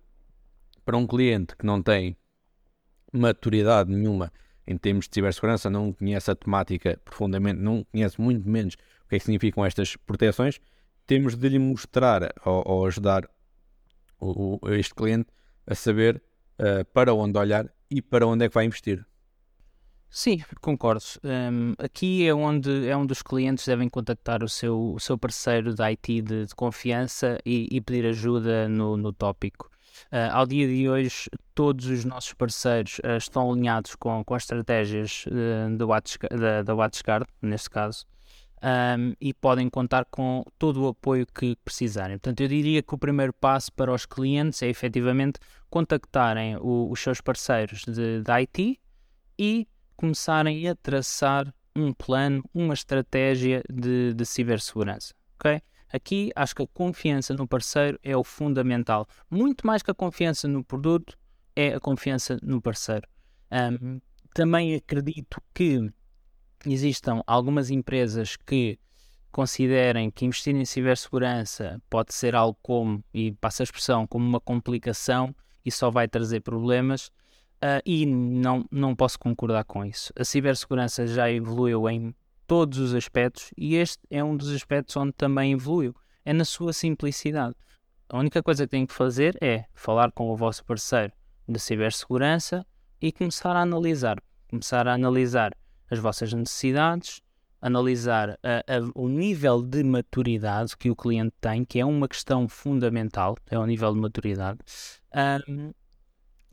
Para 0.85 0.97
um 0.97 1.07
cliente 1.07 1.55
que 1.55 1.65
não 1.65 1.81
tem 1.81 2.17
maturidade 3.11 3.91
nenhuma 3.91 4.31
em 4.65 4.77
termos 4.77 5.07
de 5.07 5.13
cibersegurança, 5.13 5.69
não 5.69 5.91
conhece 5.91 6.31
a 6.31 6.35
temática 6.35 6.99
profundamente, 7.03 7.59
não 7.59 7.83
conhece 7.91 8.19
muito 8.19 8.47
menos 8.47 8.75
o 9.05 9.09
que 9.09 9.15
é 9.15 9.19
que 9.19 9.25
significam 9.25 9.65
estas 9.65 9.95
proteções, 9.95 10.59
temos 11.05 11.35
de 11.35 11.49
lhe 11.49 11.59
mostrar 11.59 12.33
ou, 12.45 12.63
ou 12.65 12.85
ajudar 12.85 13.29
o, 14.19 14.59
o, 14.61 14.73
este 14.73 14.93
cliente 14.93 15.29
a 15.67 15.75
saber 15.75 16.21
uh, 16.59 16.85
para 16.93 17.13
onde 17.13 17.37
olhar 17.37 17.69
e 17.89 18.01
para 18.01 18.25
onde 18.25 18.45
é 18.45 18.49
que 18.49 18.55
vai 18.55 18.65
investir. 18.65 19.05
Sim, 20.09 20.43
concordo. 20.61 21.03
Um, 21.23 21.73
aqui 21.79 22.27
é 22.27 22.33
onde, 22.33 22.87
é 22.87 22.95
onde 22.95 23.11
os 23.11 23.23
clientes 23.23 23.65
devem 23.65 23.89
contactar 23.89 24.43
o 24.43 24.47
seu, 24.47 24.93
o 24.93 24.99
seu 24.99 25.17
parceiro 25.17 25.73
de 25.73 25.81
IT 25.81 26.21
de, 26.21 26.45
de 26.45 26.55
confiança 26.55 27.39
e, 27.43 27.67
e, 27.71 27.81
pedir 27.81 28.05
ajuda 28.05 28.69
no, 28.69 28.95
no 28.95 29.11
tópico. 29.11 29.71
Uh, 30.11 30.31
ao 30.31 30.45
dia 30.45 30.67
de 30.67 30.89
hoje, 30.89 31.29
todos 31.53 31.85
os 31.87 32.05
nossos 32.05 32.33
parceiros 32.33 32.99
uh, 32.99 33.17
estão 33.17 33.51
alinhados 33.51 33.95
com, 33.95 34.23
com 34.23 34.35
as 34.35 34.43
estratégias 34.43 35.25
uh, 35.27 35.75
da, 35.77 35.85
WatchGuard, 35.85 36.63
da, 36.63 36.75
WatchGuard, 36.75 37.25
neste 37.41 37.69
caso, 37.69 38.05
um, 38.63 39.13
e 39.19 39.33
podem 39.33 39.69
contar 39.69 40.05
com 40.05 40.43
todo 40.57 40.83
o 40.83 40.87
apoio 40.87 41.25
que 41.27 41.55
precisarem. 41.63 42.17
Portanto, 42.17 42.41
eu 42.41 42.47
diria 42.47 42.81
que 42.81 42.95
o 42.95 42.97
primeiro 42.97 43.33
passo 43.33 43.71
para 43.73 43.93
os 43.93 44.05
clientes 44.05 44.61
é 44.61 44.67
efetivamente 44.67 45.39
contactarem 45.69 46.57
o, 46.57 46.89
os 46.89 46.99
seus 46.99 47.19
parceiros 47.19 47.83
de, 47.85 48.21
de 48.21 48.31
IT 48.31 48.79
e 49.37 49.67
começarem 49.95 50.67
a 50.67 50.75
traçar 50.75 51.53
um 51.75 51.91
plano, 51.93 52.43
uma 52.53 52.73
estratégia 52.73 53.63
de, 53.69 54.13
de 54.13 54.25
cibersegurança. 54.25 55.13
ok? 55.39 55.61
Aqui 55.93 56.31
acho 56.35 56.55
que 56.55 56.63
a 56.63 56.67
confiança 56.67 57.35
no 57.35 57.47
parceiro 57.47 57.99
é 58.01 58.17
o 58.17 58.23
fundamental. 58.23 59.07
Muito 59.29 59.65
mais 59.67 59.83
que 59.83 59.91
a 59.91 59.93
confiança 59.93 60.47
no 60.47 60.63
produto, 60.63 61.15
é 61.55 61.75
a 61.75 61.79
confiança 61.79 62.39
no 62.41 62.59
parceiro. 62.59 63.07
Um, 63.51 64.01
também 64.33 64.73
acredito 64.73 65.39
que 65.53 65.87
existam 66.65 67.21
algumas 67.27 67.69
empresas 67.69 68.35
que 68.35 68.79
considerem 69.31 70.09
que 70.09 70.25
investir 70.25 70.55
em 70.55 70.65
cibersegurança 70.65 71.79
pode 71.91 72.11
ser 72.11 72.35
algo 72.35 72.57
como, 72.63 73.03
e 73.13 73.31
passa 73.33 73.61
a 73.61 73.65
expressão, 73.65 74.07
como 74.07 74.25
uma 74.25 74.39
complicação 74.39 75.35
e 75.63 75.71
só 75.71 75.91
vai 75.91 76.07
trazer 76.07 76.41
problemas. 76.41 77.07
Uh, 77.63 77.79
e 77.85 78.05
não, 78.07 78.65
não 78.71 78.95
posso 78.95 79.19
concordar 79.19 79.63
com 79.63 79.85
isso. 79.85 80.11
A 80.17 80.25
cibersegurança 80.25 81.05
já 81.05 81.31
evoluiu 81.31 81.87
em 81.87 82.15
todos 82.47 82.79
os 82.79 82.93
aspectos 82.93 83.51
e 83.57 83.75
este 83.75 83.99
é 84.09 84.23
um 84.23 84.35
dos 84.35 84.49
aspectos 84.53 84.95
onde 84.97 85.13
também 85.13 85.53
evoluiu. 85.53 85.95
É 86.25 86.31
na 86.33 86.45
sua 86.45 86.71
simplicidade. 86.71 87.55
A 88.09 88.17
única 88.17 88.41
coisa 88.41 88.65
que 88.65 88.71
tem 88.71 88.85
que 88.85 88.93
fazer 88.93 89.37
é 89.41 89.65
falar 89.73 90.11
com 90.11 90.29
o 90.29 90.35
vosso 90.35 90.63
parceiro 90.63 91.11
de 91.47 91.59
cibersegurança 91.59 92.65
e 93.01 93.11
começar 93.11 93.55
a 93.55 93.61
analisar. 93.61 94.17
Começar 94.49 94.87
a 94.87 94.93
analisar 94.93 95.51
as 95.89 95.99
vossas 95.99 96.31
necessidades, 96.31 97.21
analisar 97.61 98.37
a, 98.43 98.59
a, 98.59 98.91
o 98.93 99.07
nível 99.07 99.61
de 99.61 99.83
maturidade 99.83 100.77
que 100.77 100.89
o 100.89 100.95
cliente 100.95 101.33
tem, 101.39 101.63
que 101.63 101.79
é 101.79 101.85
uma 101.85 102.07
questão 102.07 102.47
fundamental, 102.47 103.37
é 103.49 103.57
o 103.57 103.65
nível 103.65 103.93
de 103.93 103.99
maturidade. 103.99 104.59
Um, 105.47 105.73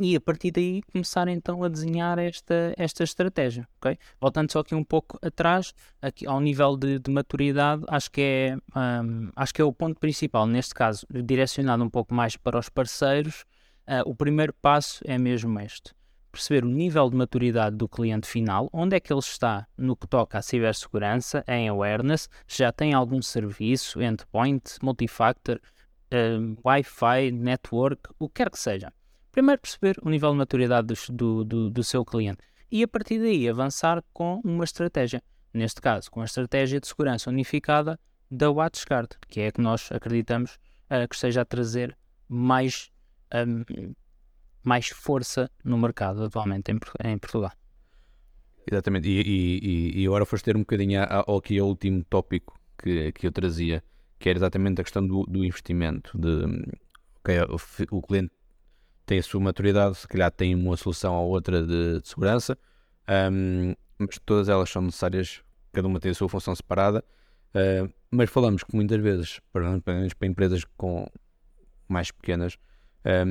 e 0.01 0.17
a 0.17 0.21
partir 0.21 0.51
daí 0.51 0.81
começar 0.91 1.29
então 1.29 1.63
a 1.63 1.69
desenhar 1.69 2.19
esta, 2.19 2.73
esta 2.79 3.05
estratégia, 3.05 3.69
ok? 3.77 3.99
Voltando 4.19 4.51
só 4.51 4.61
aqui 4.61 4.75
um 4.75 4.83
pouco 4.83 5.19
atrás, 5.21 5.75
aqui 6.01 6.27
ao 6.27 6.41
nível 6.41 6.75
de, 6.75 6.99
de 6.99 7.11
maturidade, 7.11 7.85
acho 7.87 8.11
que, 8.11 8.21
é, 8.23 8.57
um, 8.75 9.31
acho 9.37 9.53
que 9.53 9.61
é 9.61 9.65
o 9.65 9.73
ponto 9.73 10.01
principal, 10.01 10.47
neste 10.47 10.73
caso, 10.73 11.07
direcionado 11.11 11.85
um 11.85 11.91
pouco 11.91 12.15
mais 12.15 12.35
para 12.35 12.59
os 12.59 12.71
parceiros, 12.71 13.45
uh, 13.87 14.09
o 14.09 14.15
primeiro 14.15 14.55
passo 14.55 15.05
é 15.05 15.19
mesmo 15.19 15.61
este, 15.61 15.93
perceber 16.33 16.65
o 16.65 16.69
nível 16.69 17.11
de 17.11 17.17
maturidade 17.17 17.77
do 17.77 17.87
cliente 17.87 18.27
final, 18.27 18.71
onde 18.73 18.97
é 18.97 19.01
que 19.01 19.13
ele 19.13 19.21
está 19.21 19.67
no 19.77 19.95
que 19.95 20.07
toca 20.07 20.39
à 20.39 20.43
cibersegurança, 20.43 21.45
em 21.47 21.69
awareness, 21.69 22.27
já 22.49 22.73
tem 22.73 22.95
algum 22.95 23.21
serviço, 23.21 24.01
endpoint, 24.01 24.79
multifactor, 24.83 25.61
uh, 26.11 26.59
Wi-Fi, 26.65 27.33
network, 27.33 28.01
o 28.19 28.31
que 28.31 28.37
quer 28.37 28.51
que 28.51 28.59
seja 28.59 28.91
Primeiro 29.33 29.61
perceber 29.61 29.97
o 30.03 30.11
nível 30.11 30.33
de 30.33 30.39
maturidade 30.39 30.95
do, 31.11 31.45
do, 31.45 31.71
do 31.71 31.85
seu 31.85 32.05
cliente 32.05 32.41
e 32.71 32.83
a 32.83 32.89
partir 32.89 33.19
daí 33.19 33.49
avançar 33.49 34.03
com 34.13 34.41
uma 34.45 34.65
estratégia. 34.65 35.23
Neste 35.53 35.81
caso, 35.81 36.11
com 36.11 36.21
a 36.21 36.25
estratégia 36.25 36.81
de 36.81 36.87
segurança 36.87 37.31
unificada 37.31 37.99
da 38.31 38.51
WatchGuard, 38.51 39.09
que 39.29 39.41
é 39.41 39.49
a 39.49 39.53
que 39.53 39.61
nós 39.61 39.91
acreditamos 39.91 40.55
uh, 40.91 41.09
que 41.09 41.15
esteja 41.15 41.41
a 41.41 41.45
trazer 41.45 41.97
mais, 42.29 42.91
um, 43.35 43.93
mais 44.63 44.89
força 44.89 45.51
no 45.65 45.77
mercado 45.77 46.25
atualmente 46.25 46.71
em, 46.71 46.79
em 47.05 47.19
Portugal. 47.19 47.53
Exatamente, 48.71 49.09
e, 49.09 49.21
e, 49.21 50.03
e, 50.03 50.07
agora 50.07 50.25
foste 50.25 50.45
ter 50.45 50.57
um 50.57 50.61
bocadinho 50.61 51.03
ao 51.03 51.39
aqui 51.39 51.59
ao 51.59 51.67
último 51.67 52.05
tópico 52.05 52.61
que, 52.79 53.11
que 53.13 53.27
eu 53.27 53.33
trazia, 53.33 53.83
que 54.19 54.29
era 54.29 54.39
exatamente 54.39 54.81
a 54.81 54.85
questão 54.85 55.05
do, 55.05 55.25
do 55.25 55.45
investimento, 55.45 56.17
de 56.17 56.45
okay, 57.21 57.41
o, 57.41 57.97
o 57.97 58.03
cliente 58.03 58.33
tem 59.11 59.19
a 59.19 59.23
sua 59.25 59.41
maturidade, 59.41 59.97
se 59.97 60.07
calhar 60.07 60.31
tem 60.31 60.55
uma 60.55 60.77
solução 60.77 61.17
ou 61.17 61.31
outra 61.31 61.67
de, 61.67 62.01
de 62.01 62.09
segurança, 62.09 62.57
um, 63.33 63.75
mas 63.99 64.21
todas 64.25 64.49
elas 64.49 64.71
são 64.71 64.83
necessárias, 64.83 65.43
cada 65.73 65.89
uma 65.89 65.99
tem 65.99 66.13
a 66.13 66.15
sua 66.15 66.29
função 66.29 66.55
separada. 66.55 67.05
Uh, 67.53 67.93
mas 68.09 68.31
falamos 68.31 68.63
que 68.63 68.73
muitas 68.73 69.01
vezes, 69.01 69.41
para, 69.53 69.81
empresas 70.23 70.65
com 70.77 71.09
mais 71.89 72.13
pequenas, 72.13 72.57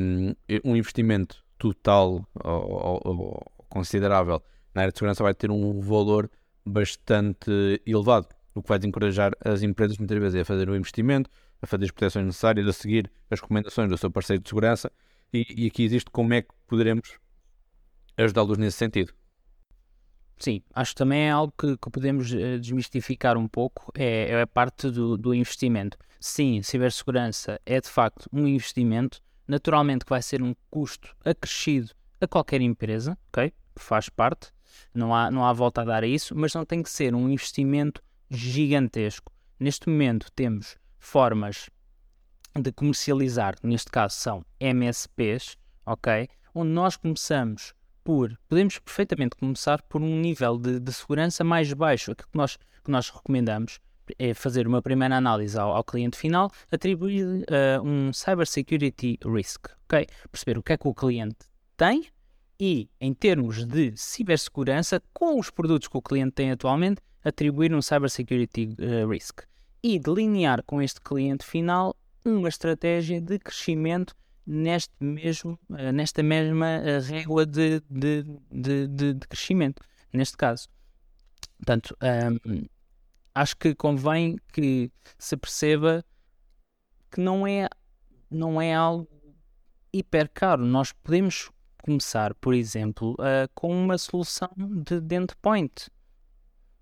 um, 0.03 0.35
um 0.65 0.75
investimento 0.75 1.41
total 1.57 2.27
ou, 2.43 2.71
ou, 2.71 3.01
ou, 3.05 3.51
considerável 3.69 4.43
na 4.75 4.81
área 4.81 4.91
de 4.91 4.99
segurança 4.99 5.23
vai 5.23 5.33
ter 5.33 5.49
um 5.49 5.79
valor 5.79 6.29
bastante 6.65 7.81
elevado, 7.85 8.27
o 8.53 8.61
que 8.61 8.67
vai 8.67 8.79
encorajar 8.83 9.31
as 9.45 9.63
empresas 9.63 9.97
muitas 9.97 10.17
vezes 10.17 10.41
a 10.41 10.43
fazer 10.43 10.69
o 10.69 10.75
investimento, 10.75 11.29
a 11.61 11.65
fazer 11.65 11.85
as 11.85 11.91
proteções 11.91 12.25
necessárias, 12.25 12.67
a 12.67 12.73
seguir 12.73 13.09
as 13.31 13.39
recomendações 13.39 13.89
do 13.89 13.97
seu 13.97 14.11
parceiro 14.11 14.43
de 14.43 14.49
segurança 14.49 14.91
e, 15.33 15.63
e 15.63 15.67
aqui 15.67 15.83
existe 15.83 16.09
como 16.11 16.33
é 16.33 16.41
que 16.41 16.49
poderemos 16.67 17.17
ajudá-los 18.17 18.57
nesse 18.57 18.77
sentido. 18.77 19.13
Sim, 20.37 20.61
acho 20.73 20.91
que 20.91 20.97
também 20.97 21.23
é 21.23 21.31
algo 21.31 21.53
que, 21.57 21.75
que 21.77 21.89
podemos 21.89 22.31
uh, 22.31 22.59
desmistificar 22.59 23.37
um 23.37 23.47
pouco, 23.47 23.91
é, 23.93 24.29
é 24.29 24.41
a 24.41 24.47
parte 24.47 24.89
do, 24.89 25.17
do, 25.17 25.33
investimento. 25.33 25.97
Sim, 26.19 26.61
cibersegurança 26.61 27.59
é 27.65 27.81
de 27.81 27.89
facto 27.89 28.29
um 28.31 28.47
investimento, 28.47 29.21
naturalmente 29.45 30.05
que 30.05 30.09
vai 30.09 30.21
ser 30.21 30.41
um 30.41 30.55
custo 30.71 31.13
acrescido 31.25 31.91
a 32.21 32.27
qualquer 32.27 32.61
empresa, 32.61 33.17
ok? 33.27 33.51
Faz 33.75 34.07
parte, 34.07 34.51
não 34.93 35.13
há, 35.13 35.29
não 35.29 35.45
há 35.45 35.51
volta 35.51 35.81
a 35.81 35.85
dar 35.85 36.03
a 36.03 36.07
isso, 36.07 36.33
mas 36.35 36.53
não 36.53 36.65
tem 36.65 36.81
que 36.81 36.89
ser 36.89 37.13
um 37.13 37.29
investimento 37.29 38.01
gigantesco. 38.29 39.33
Neste 39.59 39.89
momento 39.89 40.31
temos 40.33 40.77
formas 40.97 41.69
de 42.55 42.71
comercializar, 42.71 43.55
neste 43.63 43.91
caso 43.91 44.15
são 44.15 44.45
MSPs, 44.59 45.57
ok? 45.85 46.27
Onde 46.53 46.71
nós 46.71 46.95
começamos 46.95 47.73
por, 48.03 48.37
podemos 48.47 48.79
perfeitamente 48.79 49.35
começar 49.35 49.81
por 49.83 50.01
um 50.01 50.19
nível 50.19 50.57
de, 50.57 50.79
de 50.79 50.91
segurança 50.91 51.43
mais 51.43 51.71
baixo, 51.73 52.11
aquilo 52.11 52.27
que 52.31 52.37
nós, 52.37 52.57
que 52.83 52.91
nós 52.91 53.09
recomendamos, 53.09 53.79
é 54.17 54.33
fazer 54.33 54.67
uma 54.67 54.81
primeira 54.81 55.15
análise 55.15 55.57
ao, 55.57 55.75
ao 55.75 55.83
cliente 55.83 56.17
final, 56.17 56.49
atribuir 56.71 57.25
uh, 57.25 57.83
um 57.83 58.11
cybersecurity 58.11 59.19
risk, 59.23 59.67
ok? 59.85 60.07
Perceber 60.31 60.57
o 60.57 60.63
que 60.63 60.73
é 60.73 60.77
que 60.77 60.87
o 60.87 60.93
cliente 60.93 61.45
tem 61.77 62.07
e, 62.59 62.89
em 62.99 63.13
termos 63.13 63.65
de 63.65 63.93
cibersegurança, 63.95 65.01
com 65.13 65.39
os 65.39 65.49
produtos 65.49 65.87
que 65.87 65.97
o 65.97 66.01
cliente 66.01 66.31
tem 66.31 66.51
atualmente, 66.51 67.01
atribuir 67.23 67.73
um 67.73 67.81
cybersecurity 67.81 68.75
uh, 68.79 69.07
risk 69.07 69.41
e 69.83 69.99
delinear 69.99 70.63
com 70.63 70.81
este 70.81 70.99
cliente 70.99 71.45
final 71.45 71.95
uma 72.25 72.49
estratégia 72.49 73.21
de 73.21 73.39
crescimento 73.39 74.15
neste 74.45 74.93
mesmo, 74.99 75.59
uh, 75.69 75.91
nesta 75.93 76.23
mesma 76.23 76.79
uh, 76.79 77.01
régua 77.03 77.45
de, 77.45 77.81
de, 77.89 78.23
de, 78.51 78.87
de, 78.87 79.27
crescimento, 79.27 79.81
neste 80.11 80.35
caso. 80.35 80.67
Portanto, 81.57 81.95
um, 82.01 82.65
acho 83.35 83.55
que 83.57 83.75
convém 83.75 84.37
que 84.51 84.91
se 85.17 85.37
perceba 85.37 86.03
que 87.11 87.21
não 87.21 87.45
é, 87.45 87.67
não 88.29 88.61
é 88.61 88.73
algo 88.73 89.07
hiper 89.93 90.29
caro. 90.33 90.65
Nós 90.65 90.91
podemos 90.91 91.51
começar, 91.83 92.33
por 92.35 92.53
exemplo, 92.53 93.13
uh, 93.13 93.49
com 93.53 93.71
uma 93.71 93.97
solução 93.97 94.49
de 94.57 95.15
endpoint. 95.15 95.89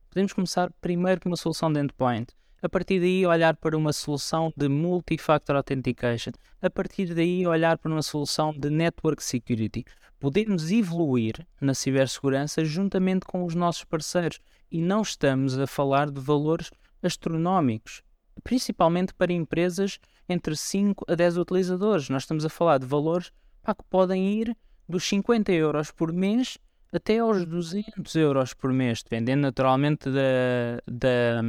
Podemos 0.09 0.33
começar 0.33 0.71
primeiro 0.81 1.21
com 1.21 1.29
uma 1.29 1.37
solução 1.37 1.71
de 1.71 1.81
endpoint. 1.81 2.33
A 2.61 2.67
partir 2.67 2.99
daí, 2.99 3.23
olhar 3.25 3.55
para 3.55 3.77
uma 3.77 3.93
solução 3.93 4.51
de 4.57 4.67
multi-factor 4.67 5.55
authentication. 5.55 6.31
A 6.59 6.69
partir 6.69 7.13
daí, 7.13 7.45
olhar 7.45 7.77
para 7.77 7.91
uma 7.91 8.01
solução 8.01 8.51
de 8.51 8.69
network 8.71 9.23
security. 9.23 9.85
Podemos 10.19 10.71
evoluir 10.71 11.45
na 11.61 11.75
cibersegurança 11.75 12.65
juntamente 12.65 13.27
com 13.27 13.45
os 13.45 13.53
nossos 13.53 13.83
parceiros 13.83 14.39
e 14.71 14.81
não 14.81 15.03
estamos 15.03 15.57
a 15.59 15.67
falar 15.67 16.09
de 16.09 16.19
valores 16.19 16.71
astronómicos, 17.03 18.01
principalmente 18.43 19.13
para 19.13 19.31
empresas 19.31 19.99
entre 20.27 20.55
5 20.55 21.05
a 21.07 21.13
10 21.13 21.37
utilizadores. 21.37 22.09
Nós 22.09 22.23
estamos 22.23 22.43
a 22.43 22.49
falar 22.49 22.79
de 22.79 22.87
valores 22.87 23.31
pá, 23.61 23.75
que 23.75 23.83
podem 23.87 24.33
ir 24.33 24.57
dos 24.89 25.07
50 25.07 25.51
euros 25.51 25.91
por 25.91 26.11
mês 26.11 26.57
até 26.91 27.19
aos 27.19 27.45
200 27.45 28.15
euros 28.15 28.55
por 28.55 28.73
mês, 28.73 29.03
dependendo 29.03 29.43
naturalmente 29.43 30.09
da, 30.09 30.81
da, 30.87 31.41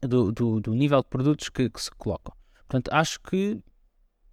do, 0.00 0.32
do, 0.32 0.60
do, 0.60 0.74
nível 0.74 1.00
de 1.02 1.08
produtos 1.08 1.48
que, 1.48 1.68
que, 1.70 1.80
se 1.80 1.90
colocam. 1.92 2.34
Portanto, 2.66 2.90
acho 2.92 3.20
que 3.20 3.60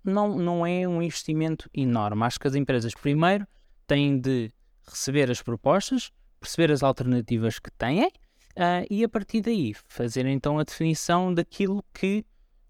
não, 0.04 0.38
não 0.38 0.66
é 0.66 0.88
um 0.88 1.02
investimento 1.02 1.70
enorme. 1.74 2.24
Acho 2.24 2.40
que 2.40 2.48
as 2.48 2.56
empresas, 2.56 2.94
primeiro, 2.94 3.48
têm 3.88 4.20
de 4.20 4.52
receber 4.88 5.30
as 5.32 5.42
propostas, 5.42 6.12
perceber 6.40 6.72
as 6.72 6.84
alternativas 6.84 7.60
que 7.60 7.72
têm 7.72 8.06
uh, 8.06 8.86
e, 8.90 9.04
a 9.04 9.10
partir 9.10 9.42
daí, 9.42 9.74
fazer 9.88 10.26
então 10.26 10.60
a 10.60 10.64
definição 10.64 11.34
daquilo 11.34 11.84
que, 11.94 12.26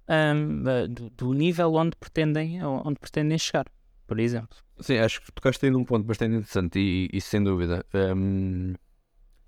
um, 0.07 0.61
uh, 0.61 0.87
do, 0.87 1.09
do 1.09 1.33
nível 1.33 1.73
onde 1.73 1.95
pretendem, 1.95 2.63
onde 2.63 2.99
pretendem 2.99 3.37
chegar 3.37 3.65
por 4.13 4.19
exemplo. 4.19 4.55
Sim, 4.79 4.97
acho 4.97 5.21
que 5.21 5.31
tocaste 5.31 5.65
aí 5.65 5.71
num 5.71 5.83
ponto 5.83 6.05
bastante 6.05 6.35
interessante 6.35 6.79
e, 6.79 7.09
e 7.11 7.21
sem 7.21 7.43
dúvida. 7.43 7.85
Um, 7.93 8.73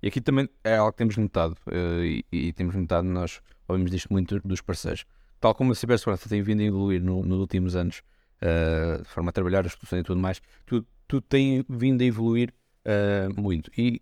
e 0.06 0.08
aqui 0.08 0.20
também 0.20 0.48
é 0.62 0.76
algo 0.76 0.92
que 0.92 0.98
temos 0.98 1.16
notado 1.16 1.56
uh, 1.66 2.04
e, 2.04 2.24
e, 2.30 2.52
temos 2.52 2.76
notado, 2.76 3.08
nós 3.08 3.40
ouvimos 3.66 3.90
disto 3.90 4.06
muito 4.12 4.38
dos 4.46 4.60
parceiros. 4.60 5.04
Tal 5.40 5.52
como 5.52 5.72
a 5.72 5.74
cibersegurança 5.74 6.28
tem 6.28 6.40
vindo 6.42 6.60
a 6.60 6.64
evoluir 6.64 7.02
no, 7.02 7.24
nos 7.24 7.40
últimos 7.40 7.74
anos, 7.74 8.04
uh, 8.40 9.02
de 9.02 9.08
forma 9.08 9.30
a 9.30 9.32
trabalhar 9.32 9.66
as 9.66 9.72
soluções 9.72 10.02
e 10.02 10.04
tudo 10.04 10.20
mais, 10.20 10.40
tudo, 10.64 10.86
tem 11.22 11.64
vindo 11.68 12.02
a 12.02 12.04
evoluir 12.04 12.54
uh, 12.84 13.40
muito. 13.40 13.68
E 13.76 14.00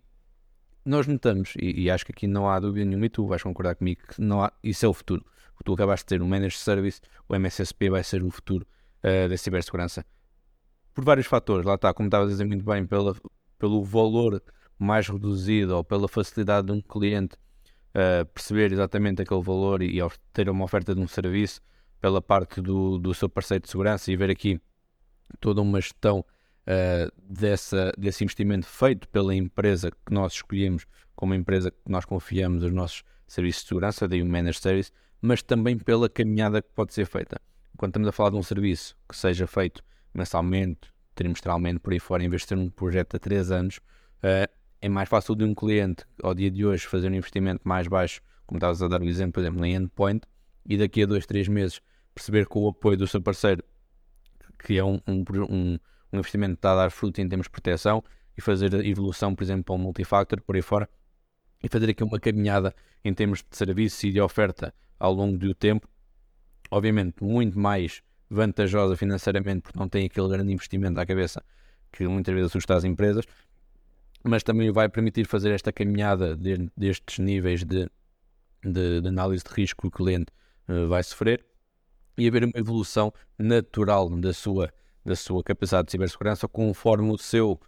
nós 0.85 1.07
notamos, 1.07 1.55
e, 1.59 1.85
e, 1.85 1.89
acho 1.89 2.05
que 2.05 2.11
aqui 2.11 2.27
não 2.27 2.47
há 2.47 2.59
dúvida 2.59 2.85
nenhuma, 2.85 3.07
e 3.07 3.09
tu 3.09 3.25
vais 3.25 3.41
concordar 3.41 3.73
comigo, 3.73 4.01
que 4.07 4.21
não 4.21 4.43
há, 4.43 4.53
isso 4.63 4.85
é 4.85 4.87
o 4.87 4.93
futuro. 4.93 5.25
O 5.59 5.63
tu 5.63 5.73
acabaste 5.73 6.05
de 6.05 6.09
ter, 6.09 6.21
o 6.21 6.27
Managed 6.27 6.59
Service, 6.59 7.01
o 7.27 7.33
MSSP 7.35 7.89
vai 7.89 8.03
ser 8.03 8.21
o 8.21 8.29
futuro 8.29 8.67
da 9.01 9.37
cibersegurança 9.37 10.05
por 10.93 11.03
vários 11.03 11.27
fatores, 11.27 11.65
lá 11.65 11.75
está, 11.75 11.93
como 11.93 12.07
estava 12.07 12.25
a 12.25 12.27
dizer 12.27 12.45
muito 12.45 12.63
bem, 12.63 12.85
pela, 12.85 13.15
pelo 13.59 13.83
valor 13.83 14.41
mais 14.77 15.07
reduzido 15.07 15.75
ou 15.75 15.83
pela 15.83 16.07
facilidade 16.07 16.67
de 16.67 16.73
um 16.73 16.81
cliente 16.81 17.35
uh, 17.95 18.25
perceber 18.33 18.71
exatamente 18.71 19.21
aquele 19.21 19.41
valor 19.41 19.81
e, 19.81 19.99
e 19.99 20.09
ter 20.33 20.49
uma 20.49 20.65
oferta 20.65 20.93
de 20.93 21.01
um 21.01 21.07
serviço 21.07 21.61
pela 21.99 22.21
parte 22.21 22.61
do, 22.61 22.97
do 22.97 23.13
seu 23.13 23.29
parceiro 23.29 23.63
de 23.63 23.69
segurança 23.69 24.11
e 24.11 24.15
ver 24.15 24.29
aqui 24.29 24.59
toda 25.39 25.61
uma 25.61 25.79
gestão 25.81 26.19
uh, 26.19 27.11
dessa, 27.17 27.91
desse 27.97 28.23
investimento 28.23 28.67
feito 28.67 29.07
pela 29.09 29.33
empresa 29.33 29.89
que 29.91 30.13
nós 30.13 30.33
escolhemos 30.33 30.85
como 31.15 31.33
empresa 31.33 31.71
que 31.71 31.77
nós 31.87 32.05
confiamos 32.05 32.63
os 32.63 32.71
nossos 32.71 33.03
serviços 33.27 33.63
de 33.63 33.69
segurança, 33.69 34.07
daí 34.07 34.21
o 34.21 34.25
Managed 34.25 34.61
Service, 34.61 34.91
mas 35.21 35.41
também 35.41 35.77
pela 35.77 36.09
caminhada 36.09 36.61
que 36.61 36.69
pode 36.75 36.93
ser 36.93 37.05
feita. 37.05 37.41
Quando 37.77 37.91
estamos 37.91 38.07
a 38.07 38.11
falar 38.11 38.29
de 38.29 38.35
um 38.35 38.43
serviço 38.43 38.95
que 39.07 39.15
seja 39.15 39.47
feito 39.47 39.83
mensalmente, 40.13 40.93
trimestralmente, 41.13 41.79
por 41.79 41.93
aí 41.93 41.99
fora, 41.99 42.23
em 42.23 42.29
vez 42.29 42.43
de 42.43 42.49
ter 42.49 42.57
um 42.57 42.69
projeto 42.69 43.15
a 43.15 43.19
3 43.19 43.51
anos, 43.51 43.77
uh, 43.77 44.49
é 44.81 44.89
mais 44.89 45.09
fácil 45.09 45.35
de 45.35 45.43
um 45.43 45.53
cliente, 45.53 46.05
ao 46.21 46.33
dia 46.33 46.51
de 46.51 46.65
hoje, 46.65 46.85
fazer 46.85 47.09
um 47.09 47.15
investimento 47.15 47.61
mais 47.63 47.87
baixo, 47.87 48.21
como 48.45 48.57
estavas 48.57 48.81
a 48.81 48.87
dar 48.87 49.01
o 49.01 49.05
exemplo, 49.05 49.33
por 49.33 49.39
exemplo, 49.41 49.65
em 49.65 49.75
endpoint, 49.75 50.21
e 50.65 50.77
daqui 50.77 51.03
a 51.03 51.05
2, 51.05 51.25
3 51.25 51.47
meses 51.47 51.81
perceber 52.13 52.47
com 52.47 52.63
o 52.63 52.69
apoio 52.69 52.97
do 52.97 53.07
seu 53.07 53.21
parceiro 53.21 53.63
que 54.65 54.77
é 54.77 54.83
um, 54.83 54.99
um, 55.07 55.23
um, 55.49 55.79
um 56.11 56.17
investimento 56.17 56.55
que 56.55 56.59
está 56.59 56.73
a 56.73 56.75
dar 56.75 56.89
fruto 56.89 57.21
em 57.21 57.29
termos 57.29 57.45
de 57.45 57.51
proteção 57.51 58.03
e 58.37 58.41
fazer 58.41 58.73
a 58.75 58.85
evolução, 58.85 59.35
por 59.35 59.43
exemplo, 59.43 59.63
para 59.63 59.75
um 59.75 59.77
multifactor, 59.77 60.41
por 60.41 60.55
aí 60.55 60.61
fora, 60.61 60.89
e 61.63 61.69
fazer 61.69 61.89
aqui 61.89 62.03
uma 62.03 62.19
caminhada 62.19 62.73
em 63.03 63.13
termos 63.13 63.39
de 63.39 63.55
serviço 63.55 64.05
e 64.07 64.11
de 64.11 64.19
oferta 64.19 64.73
ao 64.99 65.13
longo 65.13 65.37
do 65.37 65.53
tempo, 65.53 65.87
obviamente 66.71 67.23
muito 67.23 67.57
mais 67.59 68.01
vantajosa 68.29 68.97
financeiramente 68.97 69.61
porque 69.61 69.77
não 69.77 69.87
tem 69.87 70.05
aquele 70.05 70.27
grande 70.27 70.51
investimento 70.51 70.99
à 70.99 71.05
cabeça 71.05 71.43
que 71.91 72.07
muitas 72.07 72.33
vezes 72.33 72.49
assusta 72.49 72.75
as 72.75 72.83
empresas, 72.83 73.25
mas 74.25 74.43
também 74.43 74.71
vai 74.71 74.89
permitir 74.89 75.25
fazer 75.25 75.51
esta 75.51 75.71
caminhada 75.71 76.35
de, 76.35 76.69
destes 76.75 77.19
níveis 77.19 77.63
de, 77.63 77.87
de, 78.63 79.01
de, 79.01 79.07
análise 79.07 79.43
de 79.43 79.53
risco 79.53 79.83
que 79.83 79.87
o 79.87 79.91
cliente 79.91 80.33
uh, 80.67 80.87
vai 80.87 81.03
sofrer 81.03 81.45
e 82.17 82.27
haver 82.27 82.43
uma 82.43 82.53
evolução 82.55 83.13
natural 83.37 84.09
da 84.09 84.33
sua, 84.33 84.73
da 85.05 85.15
sua 85.15 85.43
capacidade 85.43 85.85
de 85.85 85.91
cibersegurança 85.91 86.47
conforme 86.47 87.11
o 87.11 87.17
seu 87.17 87.59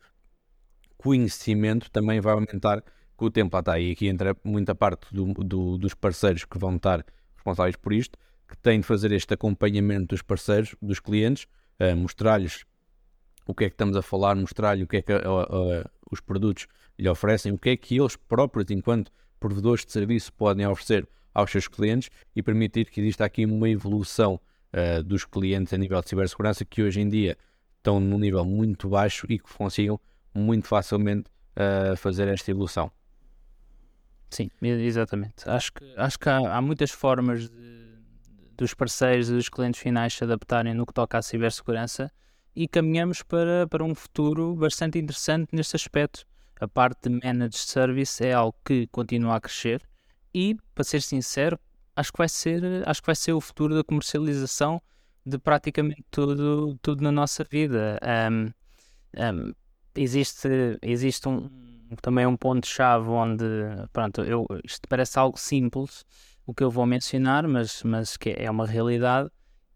conhecimento 0.97 1.91
também 1.91 2.19
vai 2.19 2.33
aumentar 2.33 2.83
com 3.15 3.25
o 3.25 3.31
tempo. 3.31 3.55
Lá 3.55 3.59
está, 3.59 3.79
e 3.79 3.91
aqui 3.91 4.07
entra 4.07 4.35
muita 4.43 4.73
parte 4.73 5.13
do, 5.13 5.33
do, 5.33 5.77
dos 5.77 5.93
parceiros 5.93 6.43
que 6.43 6.57
vão 6.57 6.75
estar 6.75 7.05
responsáveis 7.35 7.75
por 7.75 7.93
isto, 7.93 8.17
que 8.47 8.57
tem 8.57 8.79
de 8.79 8.85
fazer 8.87 9.11
este 9.11 9.31
acompanhamento 9.31 10.07
dos 10.07 10.23
parceiros, 10.23 10.75
dos 10.81 10.99
clientes, 10.99 11.45
uh, 11.79 11.95
mostrar-lhes 11.95 12.65
o 13.45 13.53
que 13.53 13.65
é 13.65 13.69
que 13.69 13.75
estamos 13.75 13.95
a 13.95 14.01
falar, 14.01 14.35
mostrar-lhe 14.35 14.83
o 14.83 14.87
que 14.87 14.97
é 14.97 15.01
que 15.03 15.13
uh, 15.13 15.17
uh, 15.17 15.96
os 16.11 16.19
produtos 16.19 16.67
lhe 16.97 17.07
oferecem, 17.09 17.51
o 17.51 17.57
que 17.57 17.69
é 17.69 17.77
que 17.77 17.97
eles 17.97 18.15
próprios, 18.15 18.69
enquanto 18.69 19.11
provedores 19.39 19.85
de 19.85 19.91
serviço, 19.91 20.33
podem 20.33 20.65
oferecer 20.65 21.07
aos 21.33 21.51
seus 21.51 21.67
clientes 21.67 22.09
e 22.35 22.41
permitir 22.41 22.89
que 22.89 22.99
exista 22.99 23.25
aqui 23.25 23.45
uma 23.45 23.69
evolução 23.69 24.39
dos 25.05 25.25
clientes 25.25 25.73
a 25.73 25.77
nível 25.77 26.01
de 26.01 26.09
cibersegurança 26.09 26.65
que 26.65 26.83
hoje 26.83 27.01
em 27.01 27.07
dia 27.07 27.37
estão 27.77 27.99
num 27.99 28.19
nível 28.19 28.43
muito 28.43 28.89
baixo 28.89 29.25
e 29.29 29.39
que 29.39 29.53
consigam 29.53 29.99
muito 30.33 30.67
facilmente 30.67 31.29
fazer 31.97 32.27
esta 32.27 32.51
evolução. 32.51 32.91
Sim, 34.29 34.49
exatamente. 34.61 35.47
Acho 35.47 35.71
que, 35.73 35.93
acho 35.95 36.19
que 36.19 36.27
há, 36.27 36.57
há 36.57 36.61
muitas 36.61 36.91
formas 36.91 37.49
de 37.49 37.87
dos 38.57 38.73
parceiros 38.73 39.29
e 39.29 39.33
dos 39.33 39.49
clientes 39.49 39.79
finais 39.79 40.13
se 40.13 40.23
adaptarem 40.23 40.73
no 40.73 40.85
que 40.85 40.93
toca 40.93 41.17
à 41.17 41.21
cibersegurança 41.21 42.11
e 42.57 42.67
caminhamos 42.67 43.21
para, 43.21 43.67
para 43.67 43.83
um 43.83 43.93
futuro 43.93 44.55
bastante 44.55 44.97
interessante 44.97 45.49
neste 45.53 45.75
aspecto. 45.75 46.25
A 46.59 46.67
parte 46.67 47.07
de 47.07 47.19
managed 47.23 47.55
service 47.55 48.25
é 48.25 48.33
algo 48.33 48.57
que 48.65 48.87
continua 48.87 49.35
a 49.35 49.39
crescer 49.39 49.79
e, 50.33 50.57
para 50.73 50.83
ser 50.83 51.03
sincero, 51.03 51.59
acho 51.95 52.11
que 52.11 52.17
vai 52.17 52.27
ser, 52.27 52.63
acho 52.89 52.99
que 52.99 53.05
vai 53.05 53.15
ser 53.15 53.33
o 53.33 53.39
futuro 53.39 53.75
da 53.75 53.83
comercialização 53.83 54.81
de 55.23 55.37
praticamente 55.37 56.03
tudo, 56.09 56.75
tudo 56.81 57.03
na 57.03 57.11
nossa 57.11 57.43
vida. 57.43 57.99
Um, 58.31 58.51
um, 59.15 59.53
existe 59.93 60.47
existe 60.81 61.29
um, 61.29 61.47
também 62.01 62.25
um 62.25 62.35
ponto-chave 62.35 63.07
onde, 63.07 63.45
pronto, 63.93 64.23
eu, 64.23 64.47
isto 64.63 64.87
parece 64.89 65.19
algo 65.19 65.37
simples, 65.37 66.03
o 66.43 66.55
que 66.55 66.63
eu 66.63 66.71
vou 66.71 66.87
mencionar, 66.87 67.47
mas, 67.47 67.83
mas 67.83 68.17
que 68.17 68.33
é 68.35 68.49
uma 68.49 68.65
realidade, 68.65 69.29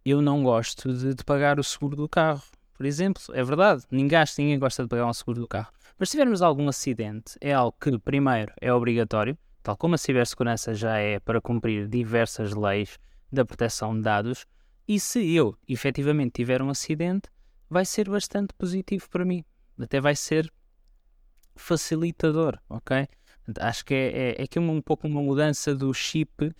eu 0.03 0.19
não 0.19 0.41
gosto 0.41 0.91
de, 0.91 1.13
de, 1.13 1.23
pagar 1.23 1.59
o 1.59 1.63
seguro 1.63 1.95
do 1.95 2.09
carro. 2.09 2.41
Por 2.81 2.87
exemplo, 2.87 3.21
é 3.35 3.43
verdade, 3.43 3.83
ninguém, 3.91 4.23
ninguém 4.39 4.57
gosta 4.57 4.81
de 4.81 4.89
pagar 4.89 5.05
um 5.05 5.13
seguro 5.13 5.41
do 5.41 5.47
carro. 5.47 5.71
Mas 5.99 6.09
se 6.09 6.13
tivermos 6.13 6.41
algum 6.41 6.67
acidente, 6.67 7.37
é 7.39 7.53
algo 7.53 7.77
que, 7.79 7.95
primeiro, 7.99 8.51
é 8.59 8.73
obrigatório, 8.73 9.37
tal 9.61 9.77
como 9.77 9.93
a 9.93 9.99
cibersegurança 9.99 10.73
já 10.73 10.97
é 10.97 11.19
para 11.19 11.39
cumprir 11.39 11.87
diversas 11.87 12.55
leis 12.55 12.97
da 13.31 13.45
proteção 13.45 13.95
de 13.95 14.01
dados, 14.01 14.47
e 14.87 14.99
se 14.99 15.31
eu 15.35 15.55
efetivamente 15.69 16.31
tiver 16.31 16.59
um 16.59 16.71
acidente, 16.71 17.29
vai 17.69 17.85
ser 17.85 18.09
bastante 18.09 18.51
positivo 18.55 19.07
para 19.11 19.23
mim. 19.23 19.45
Até 19.79 20.01
vai 20.01 20.15
ser 20.15 20.51
facilitador, 21.55 22.57
ok? 22.67 23.07
Acho 23.59 23.83
que 23.85 23.93
é, 23.93 24.07
é, 24.07 24.41
é 24.41 24.43
aqui 24.43 24.59
um, 24.59 24.81
pouco 24.81 25.07
uma 25.07 25.21
mudança 25.21 25.75
do 25.75 25.93
chip 25.93 26.45
uh, 26.45 26.53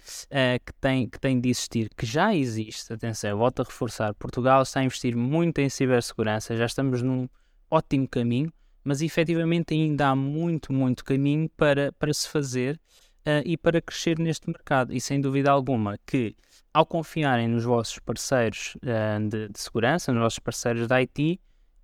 que, 0.65 0.73
tem, 0.79 1.07
que 1.07 1.19
tem 1.19 1.39
de 1.39 1.49
existir, 1.49 1.89
que 1.95 2.05
já 2.05 2.35
existe. 2.35 2.91
Atenção, 2.91 3.37
volto 3.37 3.61
a 3.61 3.65
reforçar: 3.65 4.13
Portugal 4.15 4.63
está 4.63 4.79
a 4.79 4.83
investir 4.83 5.15
muito 5.15 5.59
em 5.59 5.69
cibersegurança, 5.69 6.55
já 6.55 6.65
estamos 6.65 7.01
num 7.01 7.27
ótimo 7.69 8.07
caminho, 8.07 8.51
mas 8.83 9.01
efetivamente 9.01 9.73
ainda 9.73 10.09
há 10.09 10.15
muito, 10.15 10.73
muito 10.73 11.05
caminho 11.05 11.49
para, 11.55 11.91
para 11.93 12.13
se 12.13 12.27
fazer 12.27 12.79
uh, 13.21 13.41
e 13.45 13.57
para 13.57 13.81
crescer 13.81 14.19
neste 14.19 14.49
mercado. 14.49 14.93
E 14.93 14.99
sem 14.99 15.21
dúvida 15.21 15.51
alguma 15.51 15.97
que, 16.05 16.35
ao 16.73 16.85
confiarem 16.85 17.47
nos 17.47 17.63
vossos 17.63 17.99
parceiros 17.99 18.75
uh, 18.77 19.29
de, 19.29 19.49
de, 19.49 19.59
segurança, 19.59 20.11
nos 20.11 20.21
vossos 20.21 20.39
parceiros 20.39 20.87
da 20.87 20.97
IT, 20.97 21.39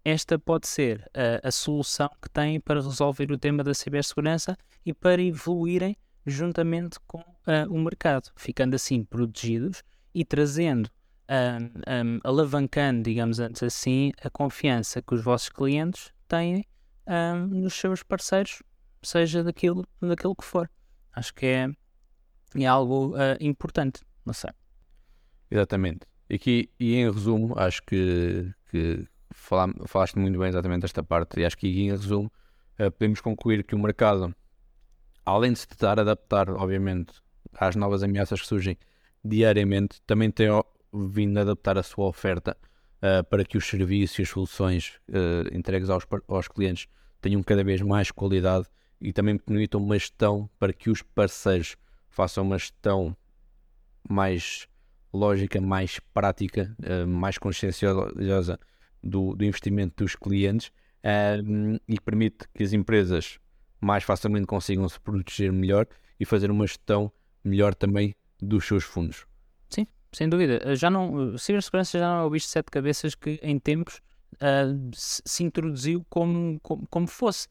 esta 0.10 0.39
pode 0.39 0.70
ser 0.70 1.02
uh, 1.08 1.46
a 1.46 1.52
solução 1.52 2.10
que 2.22 2.30
têm 2.30 2.62
para 2.62 2.82
resolver 2.82 3.30
o 3.30 3.38
tema 3.38 3.62
da 3.62 3.74
cibersegurança 3.74 4.58
e 4.86 4.93
para 4.93 5.22
evoluírem 5.22 5.98
juntamente 6.26 6.98
com 7.06 7.22
o 7.70 7.80
mercado, 7.80 8.30
ficando 8.36 8.76
assim 8.76 9.04
protegidos 9.04 9.84
e 10.13 10.24
trazendo 10.24 10.89
um, 11.30 11.65
um, 11.65 12.20
alavancando, 12.24 13.04
digamos 13.04 13.39
assim, 13.39 14.12
a 14.22 14.30
confiança 14.30 15.02
que 15.02 15.13
os 15.13 15.24
vossos 15.24 15.50
clientes 15.50 16.12
têm 16.28 16.65
nos 17.50 17.74
seus 17.74 18.04
parceiros, 18.04 18.62
seja 19.02 19.41
daquilo, 19.41 19.88
daquilo 20.02 20.36
que 20.36 20.43
for. 20.43 20.70
Acho 21.13 21.34
que 21.34 21.46
é, 21.46 21.70
é 22.56 22.65
algo 22.65 23.15
uh, 23.15 23.38
importante, 23.39 24.02
não 24.26 24.34
sei. 24.34 24.52
Exatamente. 25.50 26.02
Aqui, 26.30 26.70
e 26.78 26.96
em 26.96 27.10
resumo, 27.10 27.58
acho 27.58 27.82
que, 27.84 28.54
que 28.70 29.08
falaste 29.32 30.18
muito 30.18 30.38
bem 30.40 30.50
exatamente 30.50 30.86
esta 30.86 31.04
parte, 31.04 31.40
e 31.40 31.46
acho 31.46 31.58
que 31.58 31.68
em 31.68 31.92
resumo 31.92 32.32
uh, 32.80 32.92
podemos 32.92 33.22
concluir 33.22 33.63
que 33.63 33.76
o 33.76 33.80
mercado, 33.80 34.34
além 35.26 35.54
de 35.54 35.60
se 35.60 35.68
tentar 35.68 36.00
adaptar, 36.00 36.50
obviamente, 36.50 37.13
às 37.54 37.76
novas 37.76 38.04
ameaças 38.04 38.42
que 38.42 38.48
surgem 38.48 38.78
diariamente, 39.24 40.02
também 40.06 40.32
tem 40.32 40.48
vindo 40.94 41.38
a 41.38 41.42
adaptar 41.42 41.78
a 41.78 41.84
sua 41.84 42.08
oferta 42.08 42.58
uh, 42.98 43.24
para 43.26 43.44
que 43.44 43.58
os 43.58 43.66
serviços 43.66 44.20
e 44.20 44.22
as 44.24 44.30
soluções 44.30 45.00
uh, 45.10 45.56
entregues 45.56 45.90
aos, 45.90 46.06
aos 46.28 46.48
clientes 46.48 46.88
tenham 47.22 47.42
cada 47.44 47.63
vez 47.63 47.82
mais 47.82 48.12
qualidade 48.12 48.68
e 49.02 49.12
também 49.13 49.38
permitam 49.38 49.82
uma 49.82 49.98
gestão 49.98 50.50
para 50.60 50.74
que 50.74 50.90
os 50.90 51.02
parceiros 51.02 51.76
façam 52.10 52.44
uma 52.44 52.58
gestão 52.58 53.16
mais 54.08 54.68
lógica, 55.13 55.60
mais 55.60 56.00
prática, 56.13 56.76
uh, 56.80 57.08
mais 57.08 57.38
conscienciosa 57.38 58.60
do, 59.04 59.36
do, 59.36 59.46
investimento 59.46 60.04
dos 60.04 60.16
clientes 60.16 60.68
uh, 60.68 61.80
e 61.88 62.00
permite 62.00 62.48
que 62.54 62.64
as 62.64 62.74
empresas 62.74 63.40
mais 63.80 64.04
facilmente 64.04 64.48
consigam 64.48 64.88
se 64.90 65.00
proteger 65.00 65.52
melhor 65.52 65.88
e 66.20 66.26
fazer 66.26 66.50
uma 66.50 66.66
gestão 66.66 67.12
melhor 67.44 67.76
também 67.76 68.16
dos 68.42 68.66
seus 68.66 68.84
fundos. 68.84 69.26
Sim, 69.70 69.86
sem 70.12 70.28
dúvida. 70.28 70.76
Já 70.76 70.90
não, 70.90 71.38
cibersegurança 71.38 72.00
já 72.00 72.08
não 72.08 72.22
é 72.22 72.24
o 72.24 72.30
bicho 72.30 72.46
de 72.46 72.52
sete 72.52 72.72
cabeças 72.72 73.16
que 73.16 73.40
em 73.42 73.60
tempos 73.60 74.02
uh, 74.36 74.90
se 74.94 75.44
introduziu 75.44 76.06
como, 76.10 76.60
como, 76.62 76.88
como 76.90 77.08
fosse 77.08 77.48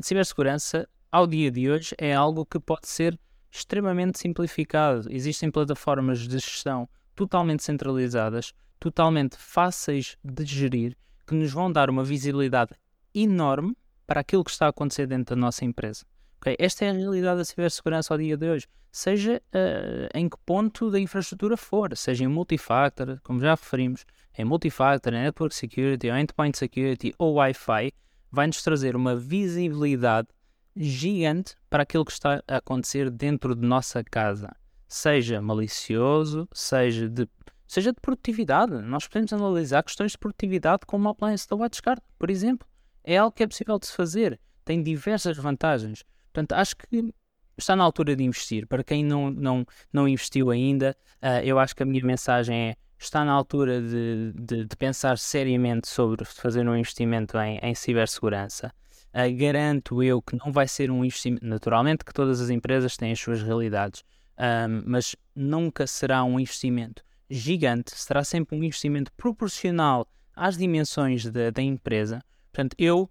cibersegurança, 0.00 0.88
ao 1.10 1.26
dia 1.26 1.50
de 1.50 1.70
hoje, 1.70 1.94
é 1.98 2.14
algo 2.14 2.44
que 2.44 2.60
pode 2.60 2.86
ser 2.86 3.18
extremamente 3.50 4.18
simplificado. 4.18 5.10
Existem 5.10 5.50
plataformas 5.50 6.20
de 6.20 6.38
gestão 6.38 6.88
totalmente 7.14 7.64
centralizadas, 7.64 8.52
totalmente 8.78 9.36
fáceis 9.36 10.16
de 10.22 10.44
gerir, 10.44 10.96
que 11.26 11.34
nos 11.34 11.52
vão 11.52 11.70
dar 11.70 11.90
uma 11.90 12.04
visibilidade 12.04 12.72
enorme 13.14 13.76
para 14.06 14.20
aquilo 14.20 14.44
que 14.44 14.50
está 14.50 14.66
a 14.66 14.70
acontecer 14.70 15.06
dentro 15.06 15.34
da 15.34 15.40
nossa 15.40 15.64
empresa. 15.64 16.04
Okay? 16.38 16.56
Esta 16.58 16.84
é 16.84 16.90
a 16.90 16.92
realidade 16.92 17.38
da 17.38 17.44
cibersegurança 17.44 18.14
ao 18.14 18.18
dia 18.18 18.36
de 18.36 18.48
hoje. 18.48 18.66
Seja 18.90 19.42
uh, 19.48 20.08
em 20.18 20.28
que 20.28 20.36
ponto 20.46 20.90
da 20.90 20.98
infraestrutura 20.98 21.56
for, 21.56 21.94
seja 21.96 22.24
em 22.24 22.28
multifactor, 22.28 23.20
como 23.22 23.40
já 23.40 23.50
referimos, 23.50 24.06
em 24.36 24.44
multifactor, 24.44 25.12
em 25.12 25.22
network 25.22 25.54
security, 25.54 26.08
ou 26.08 26.16
endpoint 26.16 26.56
security 26.56 27.14
ou 27.18 27.34
Wi-Fi, 27.34 27.92
vai-nos 28.30 28.62
trazer 28.62 28.96
uma 28.96 29.14
visibilidade 29.14 30.28
gigante 30.74 31.54
para 31.68 31.82
aquilo 31.82 32.04
que 32.04 32.12
está 32.12 32.42
a 32.46 32.56
acontecer 32.58 33.10
dentro 33.10 33.54
de 33.54 33.66
nossa 33.66 34.02
casa, 34.04 34.54
seja 34.86 35.42
malicioso, 35.42 36.48
seja 36.52 37.08
de, 37.08 37.28
seja 37.68 37.92
de 37.92 38.00
produtividade. 38.00 38.72
Nós 38.72 39.06
podemos 39.06 39.32
analisar 39.32 39.82
questões 39.84 40.12
de 40.12 40.18
produtividade 40.18 40.80
como 40.86 41.04
uma 41.04 41.10
appliance 41.10 41.46
da 41.46 41.54
WatchGuard, 41.54 42.00
por 42.18 42.30
exemplo. 42.30 42.66
É 43.04 43.18
algo 43.18 43.30
que 43.30 43.42
é 43.42 43.46
possível 43.46 43.78
de 43.78 43.86
se 43.86 43.92
fazer, 43.92 44.40
tem 44.64 44.82
diversas 44.82 45.36
vantagens. 45.36 46.02
Portanto, 46.32 46.52
acho 46.52 46.76
que 46.76 47.14
está 47.56 47.76
na 47.76 47.84
altura 47.84 48.16
de 48.16 48.24
investir. 48.24 48.66
Para 48.66 48.82
quem 48.82 49.04
não, 49.04 49.30
não, 49.30 49.66
não 49.92 50.08
investiu 50.08 50.50
ainda, 50.50 50.96
uh, 51.22 51.44
eu 51.44 51.58
acho 51.58 51.76
que 51.76 51.82
a 51.82 51.86
minha 51.86 52.04
mensagem 52.04 52.70
é 52.70 52.76
está 53.00 53.24
na 53.24 53.30
altura 53.30 53.80
de, 53.80 54.32
de, 54.34 54.64
de, 54.64 54.76
pensar 54.76 55.18
seriamente 55.18 55.86
sobre 55.86 56.24
fazer 56.24 56.68
um 56.68 56.76
investimento 56.76 57.38
em, 57.38 57.58
em 57.62 57.74
cibersegurança. 57.74 58.72
Uh, 59.14 59.34
garanto 59.36 60.02
eu 60.02 60.20
que 60.20 60.36
não 60.36 60.50
vai 60.50 60.66
ser 60.66 60.90
um 60.90 61.04
investimento. 61.04 61.46
Naturalmente, 61.46 62.04
que 62.04 62.12
todas 62.12 62.40
as 62.40 62.50
empresas 62.50 62.96
têm 62.96 63.12
as 63.12 63.20
suas 63.20 63.40
realidades, 63.40 64.02
um, 64.38 64.82
mas 64.84 65.14
nunca 65.34 65.86
será 65.86 66.24
um 66.24 66.40
investimento 66.40 67.02
gigante, 67.30 67.92
será 67.94 68.24
sempre 68.24 68.56
um 68.56 68.62
investimento 68.62 69.12
proporcional 69.12 70.06
às 70.34 70.56
dimensões 70.56 71.24
da, 71.30 71.62
empresa. 71.62 72.22
Portanto, 72.52 72.74
eu 72.78 73.10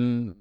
um, 0.00 0.34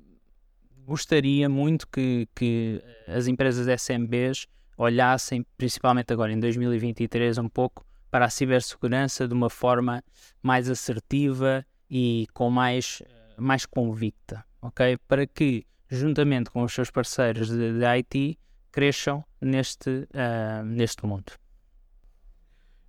gostaria 0.85 1.47
muito 1.49 1.87
que, 1.87 2.27
que 2.33 2.81
as 3.07 3.27
empresas 3.27 3.67
SMBs 3.67 4.47
olhassem, 4.77 5.45
principalmente 5.57 6.13
agora 6.13 6.31
em 6.31 6.39
2023, 6.39 7.37
um 7.37 7.49
pouco 7.49 7.85
para 8.09 8.25
a 8.25 8.29
cibersegurança 8.29 9.27
de 9.27 9.33
uma 9.33 9.49
forma 9.49 10.03
mais 10.41 10.69
assertiva 10.69 11.65
e 11.89 12.27
com 12.33 12.49
mais, 12.49 13.01
mais 13.37 13.65
convicta, 13.65 14.45
ok? 14.61 14.97
Para 15.07 15.27
que, 15.27 15.65
juntamente 15.89 16.49
com 16.49 16.63
os 16.63 16.73
seus 16.73 16.89
parceiros 16.89 17.49
de, 17.49 17.79
de 17.79 17.85
IT, 17.85 18.39
cresçam 18.71 19.25
neste, 19.41 19.89
uh, 19.89 20.63
neste 20.63 21.05
mundo. 21.05 21.33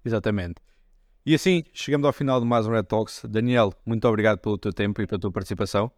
Exatamente. 0.04 0.56
E 1.26 1.34
assim, 1.34 1.62
chegamos 1.74 2.06
ao 2.06 2.12
final 2.12 2.40
de 2.40 2.46
mais 2.46 2.66
um 2.66 2.70
Red 2.70 2.84
Talks. 2.84 3.22
Daniel, 3.28 3.72
muito 3.84 4.06
obrigado 4.08 4.38
pelo 4.38 4.56
teu 4.56 4.72
tempo 4.72 5.02
e 5.02 5.06
pela 5.06 5.20
tua 5.20 5.30
participação. 5.30 5.90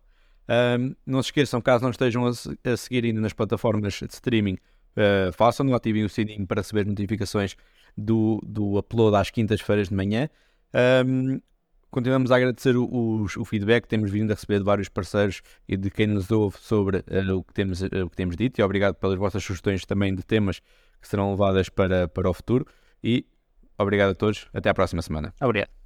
Um, 0.49 0.97
não 1.07 1.23
se 1.23 1.29
esqueçam, 1.29 1.61
caso 1.61 1.85
não 1.85 1.91
estejam 1.91 2.27
a, 2.27 2.31
a 2.31 2.77
seguir 2.77 3.05
ainda 3.05 3.21
nas 3.21 3.33
plataformas 3.33 3.95
de 3.95 4.13
streaming, 4.13 4.55
uh, 4.55 5.33
façam-no, 5.33 5.75
ativem 5.75 6.03
o 6.03 6.09
sininho 6.09 6.45
para 6.45 6.61
receber 6.61 6.85
notificações 6.85 7.57
do, 7.97 8.41
do 8.45 8.77
upload 8.77 9.17
às 9.17 9.31
quintas-feiras 9.31 9.89
de 9.89 9.95
manhã. 9.95 10.29
Um, 11.07 11.41
continuamos 11.91 12.33
a 12.33 12.37
agradecer 12.37 12.77
o, 12.77 12.85
o, 12.85 13.25
o, 13.25 13.45
feedback 13.45 13.83
que 13.83 13.89
temos 13.89 14.11
vindo 14.11 14.33
a 14.33 14.35
receber 14.35 14.59
de 14.59 14.65
vários 14.65 14.89
parceiros 14.89 15.43
e 15.69 15.77
de 15.77 15.91
quem 15.91 16.09
nos 16.09 16.31
ouve 16.33 16.57
sobre 16.59 16.99
uh, 16.99 17.37
o, 17.37 17.45
que 17.45 17.55
temos, 17.55 17.81
uh, 17.83 17.87
o 18.05 18.11
que 18.11 18.17
temos 18.17 18.37
dito 18.37 18.61
e 18.61 18.65
obrigado 18.65 18.97
pelas 18.97 19.19
vossas 19.19 19.45
sugestões 19.45 19.85
também 19.85 20.13
de 20.13 20.25
temas 20.25 20.61
que 21.01 21.07
serão 21.07 21.31
levadas 21.31 21.69
para, 21.69 22.09
para 22.09 22.29
o 22.29 22.35
futuro 22.35 22.67
e 23.03 23.25
obrigado 23.83 24.11
a 24.11 24.15
todos, 24.15 24.49
até 24.53 24.69
à 24.69 24.75
próxima 24.75 25.03
semana. 25.03 25.35
Obrigado. 25.41 25.80